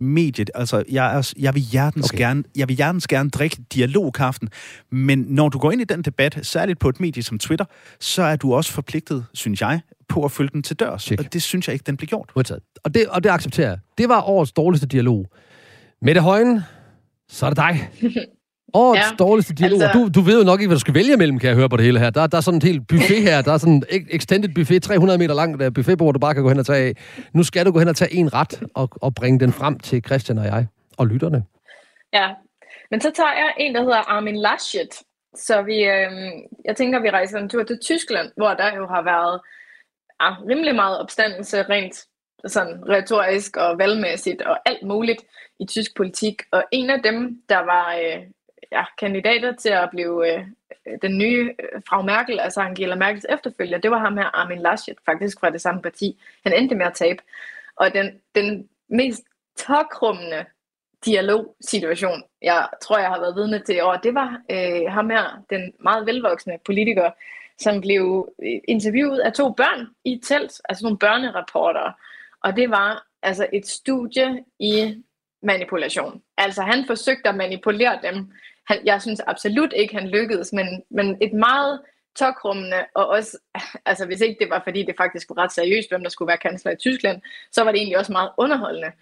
[0.00, 0.50] mediet.
[0.54, 2.18] Altså, jeg, er, jeg, vil hjertens okay.
[2.18, 4.48] gerne, jeg vil hjertens gerne drikke dialogkaften,
[4.90, 7.64] men når du går ind i den debat, særligt på et medie som Twitter,
[8.00, 11.02] så er du også forpligtet, synes jeg, på at følge den til dørs.
[11.02, 11.20] Check.
[11.20, 12.30] Og det synes jeg ikke, den bliver gjort.
[12.84, 13.78] Og det, og det accepterer jeg.
[13.98, 15.26] Det var årets dårligste dialog.
[16.02, 16.60] Mette Højen,
[17.28, 17.90] så er det dig.
[18.74, 19.82] Årets ja, dårligste dialog.
[19.82, 19.98] Altså...
[19.98, 21.76] Du, du ved jo nok ikke, hvad du skal vælge mellem, kan jeg høre på
[21.76, 22.10] det hele her.
[22.10, 23.42] Der, der er sådan en helt buffet her.
[23.42, 26.48] Der er sådan en extended buffet, 300 meter lang der buffetbord, du bare kan gå
[26.48, 26.92] hen og tage af.
[27.34, 30.02] Nu skal du gå hen og tage en ret og, og bringe den frem til
[30.06, 30.66] Christian og jeg
[30.98, 31.44] og lytterne.
[32.12, 32.28] Ja,
[32.90, 34.92] men så tager jeg en, der hedder Armin Laschet.
[35.34, 36.12] Så vi, øh,
[36.64, 39.40] jeg tænker, vi rejser en tur til Tyskland, hvor der jo har været
[40.22, 42.04] ja, rimelig meget opstandelse rent
[42.46, 45.22] sådan retorisk og valgmæssigt og alt muligt
[45.60, 46.42] i tysk politik.
[46.52, 48.22] Og en af dem, der var øh,
[48.72, 50.44] ja, kandidater til at blive øh,
[51.02, 54.96] den nye øh, Frau Merkel, altså Angela Merkels efterfølger, det var ham her, Armin Laschet,
[55.04, 56.20] faktisk fra det samme parti.
[56.44, 57.22] Han endte med at tabe.
[57.76, 59.22] Og den, den mest
[59.56, 60.44] tokrummende
[61.04, 65.42] dialogsituation, jeg tror, jeg har været vidne til i år, det var øh, ham her,
[65.50, 67.10] den meget velvoksne politiker,
[67.58, 71.92] som blev øh, interviewet af to børn i et telt, altså nogle børnerapporter.
[72.40, 75.02] Og det var altså et studie i
[75.42, 76.22] manipulation.
[76.36, 78.32] Altså han forsøgte at manipulere dem.
[78.68, 81.80] Han, jeg synes absolut ikke, han lykkedes, men, men et meget
[82.18, 83.38] tokrummende, og også,
[83.90, 86.44] altså hvis ikke det var, fordi det faktisk var ret seriøst, hvem der skulle være
[86.46, 88.92] kansler i Tyskland, så var det egentlig også meget underholdende.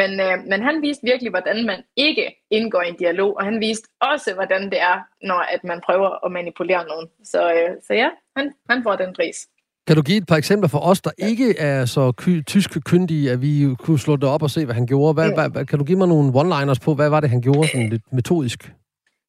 [0.00, 3.60] Men, øh, men han viste virkelig, hvordan man ikke indgår i en dialog, og han
[3.60, 7.06] viste også, hvordan det er, når at man prøver at manipulere nogen.
[7.24, 9.48] Så, øh, så ja, han, han får den pris.
[9.86, 13.30] Kan du give et par eksempler for os, der ikke er så ky- tysk kyndige,
[13.30, 15.14] at vi kunne slå det op og se, hvad han gjorde?
[15.14, 15.52] Hvad, mm.
[15.52, 18.12] hvad, kan du give mig nogle one-liners på, hvad var det, han gjorde sådan lidt
[18.12, 18.72] metodisk?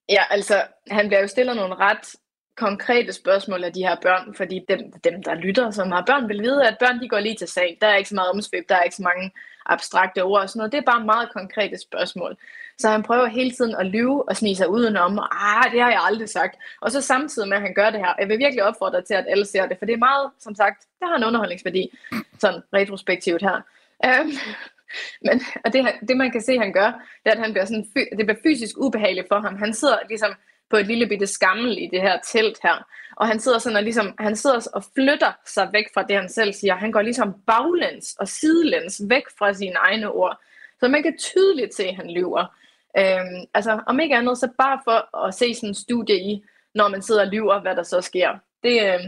[0.10, 2.16] Ja, altså, han bliver jo stillet nogle ret
[2.58, 6.42] konkrete spørgsmål af de her børn, fordi dem, dem der lytter, som har børn, vil
[6.42, 7.78] vide, at børn de går lige til sag.
[7.82, 9.32] Der er ikke så meget omsvøb, der er ikke så mange
[9.66, 10.72] abstrakte ord og sådan noget.
[10.72, 12.38] Det er bare meget konkrete spørgsmål.
[12.78, 15.90] Så han prøver hele tiden at lyve og snige sig udenom, og ah, det har
[15.90, 16.56] jeg aldrig sagt.
[16.82, 19.26] Og så samtidig med, at han gør det her, jeg vil virkelig opfordre til, at
[19.30, 21.98] alle ser det, for det er meget, som sagt, det har en underholdningsværdi,
[22.40, 23.62] sådan retrospektivt her.
[24.22, 24.32] Um,
[25.26, 26.90] men og det, det, man kan se, han gør,
[27.24, 27.86] det er, at han bliver sådan,
[28.18, 29.56] det bliver fysisk ubehageligt for ham.
[29.56, 30.34] Han sidder ligesom
[30.70, 32.88] på et lille bitte skammel i det her telt her.
[33.16, 36.30] Og han sidder sådan og ligesom, han sidder og flytter sig væk fra det, han
[36.30, 36.76] selv siger.
[36.76, 40.42] Han går ligesom baglæns og sidelæns væk fra sine egne ord.
[40.80, 42.46] Så man kan tydeligt se, at han lyver.
[42.98, 46.44] Øhm, altså, om ikke andet, så bare for at se sådan en studie i,
[46.76, 48.30] når man sidder og lyver, hvad der så sker.
[48.64, 49.00] Det, øh,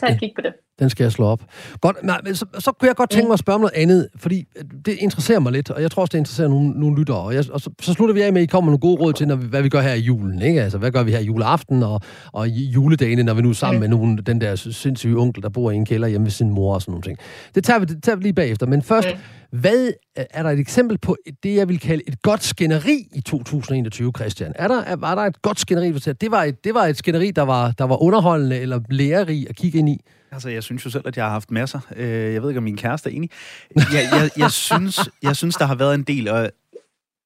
[0.00, 0.54] tag et kig på det.
[0.78, 1.42] Den skal jeg slå op.
[1.80, 4.08] Godt, nej, men så, så kunne jeg godt tænke mig at spørge om noget andet,
[4.16, 4.44] fordi
[4.86, 7.16] det interesserer mig lidt, og jeg tror også, det interesserer nogle, nogle lyttere.
[7.16, 9.06] Og, jeg, og så, så slutter vi af med, at I kommer med nogle gode
[9.06, 10.42] råd til, når vi, hvad vi gør her i julen.
[10.42, 10.62] Ikke?
[10.62, 12.00] Altså, hvad gør vi her i juleaften og,
[12.32, 15.70] og juledagene, når vi nu er sammen med nogen, den der sindssyge onkel, der bor
[15.70, 17.18] i en kælder hjemme ved sin mor og sådan nogle ting.
[17.54, 18.66] Det tager vi, det tager vi lige bagefter.
[18.66, 19.08] Men først,
[19.50, 24.12] hvad er der et eksempel på det, jeg vil kalde et godt skænderi i 2021,
[24.16, 24.52] Christian?
[24.54, 27.42] Er der, var der et godt skænderi, det var et, det var et skænderi, der
[27.42, 30.00] var, der var underholdende eller lærerig at kigge ind i?
[30.32, 31.80] Altså, jeg synes jo selv, at jeg har haft masser.
[31.96, 33.30] Øh, jeg ved ikke, om min kæreste er enig.
[33.76, 36.50] Jeg, jeg, jeg, synes, jeg synes, der har været en del, og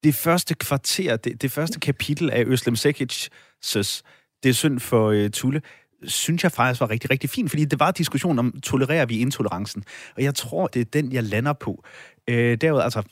[0.04, 3.28] det første kvarter, det, det første kapitel af Øslem Sekic's
[4.42, 5.62] Det er synd for uh, Tulle,
[6.04, 9.84] synes jeg faktisk var rigtig, rigtig fint, fordi det var diskussion om, tolererer vi intolerancen?
[10.16, 11.84] Og jeg tror, det er den, jeg lander på.
[12.28, 13.02] Øh, derudover, altså,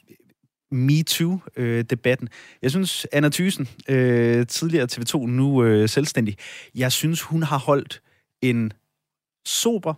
[0.71, 2.29] MeToo-debatten.
[2.29, 6.37] Øh, jeg synes, Anna Thysen, øh, tidligere TV2, nu øh, selvstændig,
[6.75, 8.03] jeg synes, hun har holdt
[8.43, 8.73] en
[9.49, 9.95] sober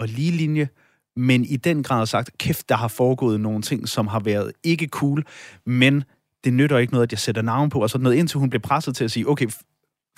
[0.00, 0.68] og lige linje,
[1.16, 4.86] men i den grad sagt, kæft, der har foregået nogle ting, som har været ikke
[4.86, 5.24] cool,
[5.66, 6.04] men
[6.44, 8.62] det nytter ikke noget, at jeg sætter navn på, og sådan noget, indtil hun bliver
[8.62, 9.46] presset til at sige, okay,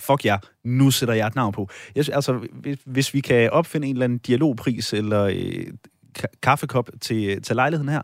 [0.01, 1.69] fuck jer, nu sætter jeg et navn på.
[1.95, 5.67] Jeg, altså, hvis, hvis vi kan opfinde en eller anden dialogpris, eller øh,
[6.43, 8.01] kaffekop til, til lejligheden her,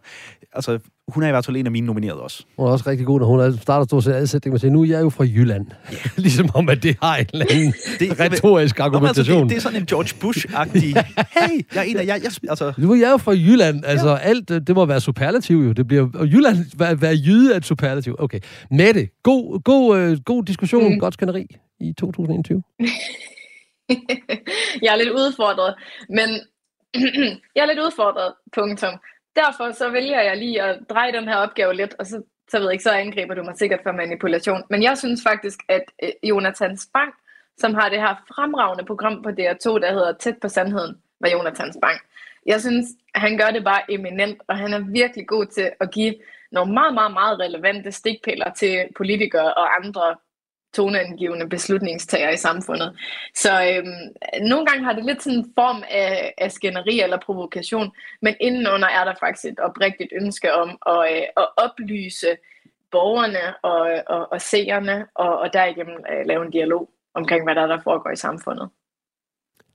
[0.54, 2.44] altså, hun er i hvert fald en af mine nominerede også.
[2.58, 4.72] Hun er også rigtig god, når hun starter stort set alle sætninger med at sige,
[4.72, 5.68] nu er jeg jo fra Jylland.
[5.94, 6.18] Yeah.
[6.26, 9.20] ligesom om, at det har en eller anden det, retorisk argumentation.
[9.20, 11.04] Altså, det, det, er sådan en George Bush-agtig,
[11.40, 12.16] hey, jeg er en af jer.
[12.16, 12.74] Jeg, altså.
[12.78, 13.86] Nu er jeg jo fra Jylland.
[13.86, 14.18] Altså, ja.
[14.18, 15.72] alt, det må være superlativ jo.
[15.72, 18.16] Det bliver, og Jylland, være, være jyde er et superlativ.
[18.20, 18.40] Okay.
[18.72, 21.00] Mette, god, god, øh, god diskussion, mm.
[21.00, 21.46] godt skænderi
[21.80, 22.64] i 2021.
[24.84, 25.74] jeg er lidt udfordret,
[26.10, 26.30] men
[27.56, 29.00] jeg er lidt udfordret, punktum
[29.36, 32.66] derfor så vælger jeg lige at dreje den her opgave lidt, og så, så ved
[32.66, 34.64] jeg ikke, så angriber du mig sikkert for manipulation.
[34.70, 37.14] Men jeg synes faktisk, at øh, Jonathan Spang,
[37.58, 41.74] som har det her fremragende program på DR2, der hedder Tæt på Sandheden, med Jonathan
[41.74, 42.00] Spang.
[42.46, 42.86] Jeg synes,
[43.16, 46.16] han gør det bare eminent, og han er virkelig god til at give
[46.52, 50.16] nogle meget, meget, meget relevante stikpiller til politikere og andre
[50.76, 52.98] toneangivende beslutningstager i samfundet.
[53.36, 57.92] Så øhm, nogle gange har det lidt sådan en form af, af skænderi eller provokation,
[58.22, 62.28] men indenunder er der faktisk et oprigtigt ønske om at, øh, at oplyse
[62.92, 67.62] borgerne og, og, og seerne, og, og derigennem øh, lave en dialog omkring, hvad der,
[67.62, 68.70] er, der foregår i samfundet.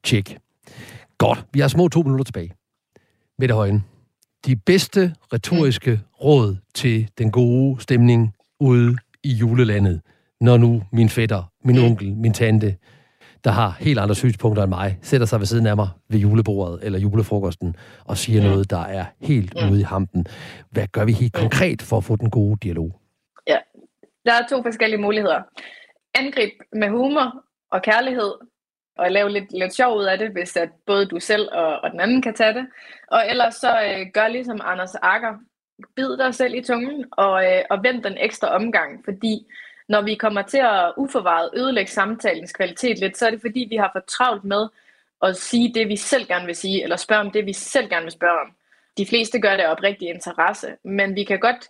[0.04, 0.38] Tjek.
[1.18, 1.44] Godt.
[1.52, 2.52] Vi har små to minutter tilbage.
[3.38, 3.84] Mette Højen.
[4.46, 6.24] De bedste retoriske mm.
[6.24, 10.00] råd til den gode stemning ude i julelandet
[10.40, 12.76] når nu min fætter, min onkel, min tante,
[13.44, 16.84] der har helt andre synspunkter end mig, sætter sig ved siden af mig ved julebordet
[16.84, 20.26] eller julefrokosten og siger noget, der er helt ude i hampen.
[20.70, 23.00] Hvad gør vi helt konkret for at få den gode dialog?
[23.46, 23.58] Ja,
[24.26, 25.42] der er to forskellige muligheder.
[26.14, 28.32] Angrib med humor og kærlighed,
[28.98, 31.90] og lave lidt, lidt sjov ud af det, hvis at både du selv og, og
[31.90, 32.66] den anden kan tage det.
[33.08, 35.34] Og ellers så øh, gør ligesom Anders Akker.
[35.96, 39.46] Bid dig selv i tungen og, øh, og vend den ekstra omgang, fordi
[39.90, 43.76] når vi kommer til at uforvaret ødelægge samtalens kvalitet lidt, så er det fordi, vi
[43.76, 44.68] har for travlt med
[45.22, 48.02] at sige det, vi selv gerne vil sige, eller spørge om det, vi selv gerne
[48.02, 48.50] vil spørge om.
[48.98, 51.68] De fleste gør det af oprigtig interesse, men vi kan godt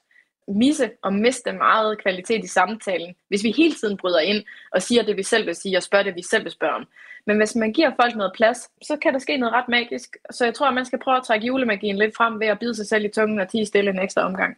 [0.48, 5.02] misse og miste meget kvalitet i samtalen, hvis vi hele tiden bryder ind og siger
[5.02, 6.86] det, vi selv vil sige, og spørger det, vi selv vil spørge om.
[7.26, 10.16] Men hvis man giver folk noget plads, så kan der ske noget ret magisk.
[10.30, 12.74] Så jeg tror, at man skal prøve at trække julemagien lidt frem ved at bide
[12.74, 14.56] sig selv i tungen og tige stille en ekstra omgang.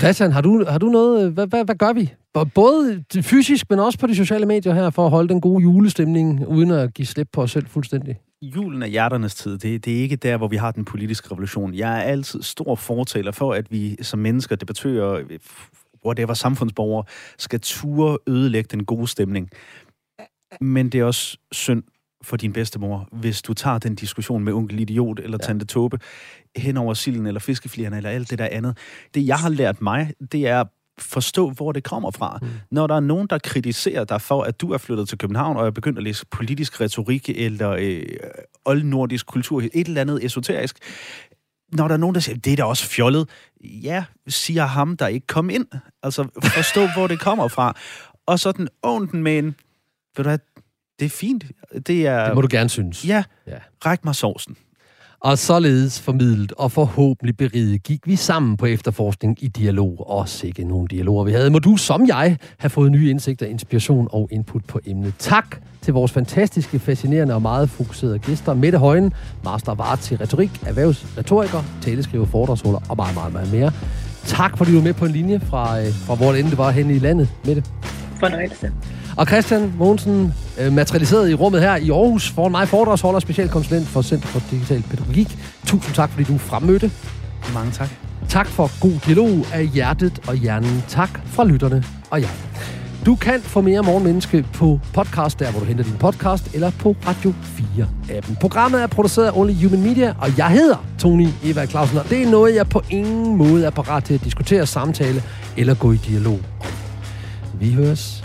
[0.00, 1.26] Christian, har du, har du noget...
[1.26, 2.14] Øh, hvad, hvad, hvad gør vi?
[2.54, 6.48] Både fysisk, men også på de sociale medier her, for at holde den gode julestemning,
[6.48, 8.16] uden at give slip på os selv fuldstændig?
[8.42, 9.58] Julen er hjerternes tid.
[9.58, 11.74] Det, det er ikke der, hvor vi har den politiske revolution.
[11.74, 15.22] Jeg er altid stor fortaler for, at vi som mennesker, debattører,
[16.06, 17.04] whatever samfundsborgere,
[17.38, 19.50] skal ture ødelægge den gode stemning.
[20.60, 21.82] Men det er også synd
[22.22, 25.46] for din bedstemor, hvis du tager den diskussion med onkel Idiot eller ja.
[25.46, 25.98] tante Tobe
[26.56, 28.78] hen over silden eller fiskeflierne eller alt det der andet.
[29.14, 30.64] Det, jeg har lært mig, det er
[30.98, 32.38] forstå, hvor det kommer fra.
[32.42, 32.48] Mm.
[32.70, 35.66] Når der er nogen, der kritiserer dig for, at du er flyttet til København og
[35.66, 38.02] er begyndt at læse politisk retorik eller øh,
[38.64, 40.78] oldnordisk kultur, et eller andet esoterisk,
[41.72, 43.28] når der er nogen, der siger, det er da også fjollet,
[43.64, 45.66] ja, siger ham, der ikke kom ind.
[46.02, 47.76] Altså, forstå, hvor det kommer fra.
[48.26, 48.68] Og så den
[49.12, 49.54] den med en, ved
[50.16, 50.38] du hvad,
[51.00, 51.44] det er fint.
[51.86, 53.08] Det, er, det må du gerne synes.
[53.08, 53.56] Ja, ja.
[53.86, 54.56] ræk mig sovsen.
[55.20, 60.10] Og således formidlet og forhåbentlig beriget gik vi sammen på efterforskning i dialog.
[60.10, 61.50] Og sikke nogle dialoger vi havde.
[61.50, 65.14] Må du, som jeg, have fået nye indsigter, inspiration og input på emnet.
[65.18, 68.54] Tak til vores fantastiske, fascinerende og meget fokuserede gæster.
[68.54, 69.12] Mette Højen,
[69.44, 73.72] Master Arts i retorik, erhvervsretoriker, taleskriver, foredragsholder og meget, meget, meget mere.
[74.26, 76.70] Tak, fordi du var med på en linje fra, øh, fra hvor det endte var
[76.70, 77.64] henne i landet, Mette.
[78.20, 78.72] Fornøjelse.
[79.16, 84.02] Og Christian Mogensen, øh, materialiseret i rummet her i Aarhus, foran mig foredragsholder, specialkonsulent for
[84.02, 85.38] Center for Digital Pædagogik.
[85.66, 86.90] Tusind tak, fordi du fremmødte.
[87.54, 87.88] Mange tak.
[88.28, 90.84] Tak for god dialog af hjertet og hjernen.
[90.88, 92.28] Tak fra lytterne og jer.
[93.06, 96.96] Du kan få mere Morgenmenneske på podcast, der hvor du henter din podcast, eller på
[97.06, 98.36] Radio 4-appen.
[98.40, 102.22] Programmet er produceret af Only Human Media, og jeg hedder Tony Eva Clausen, og det
[102.22, 105.22] er noget, jeg på ingen måde er parat til at diskutere, samtale
[105.56, 106.72] eller gå i dialog om.
[107.60, 108.24] Vi høres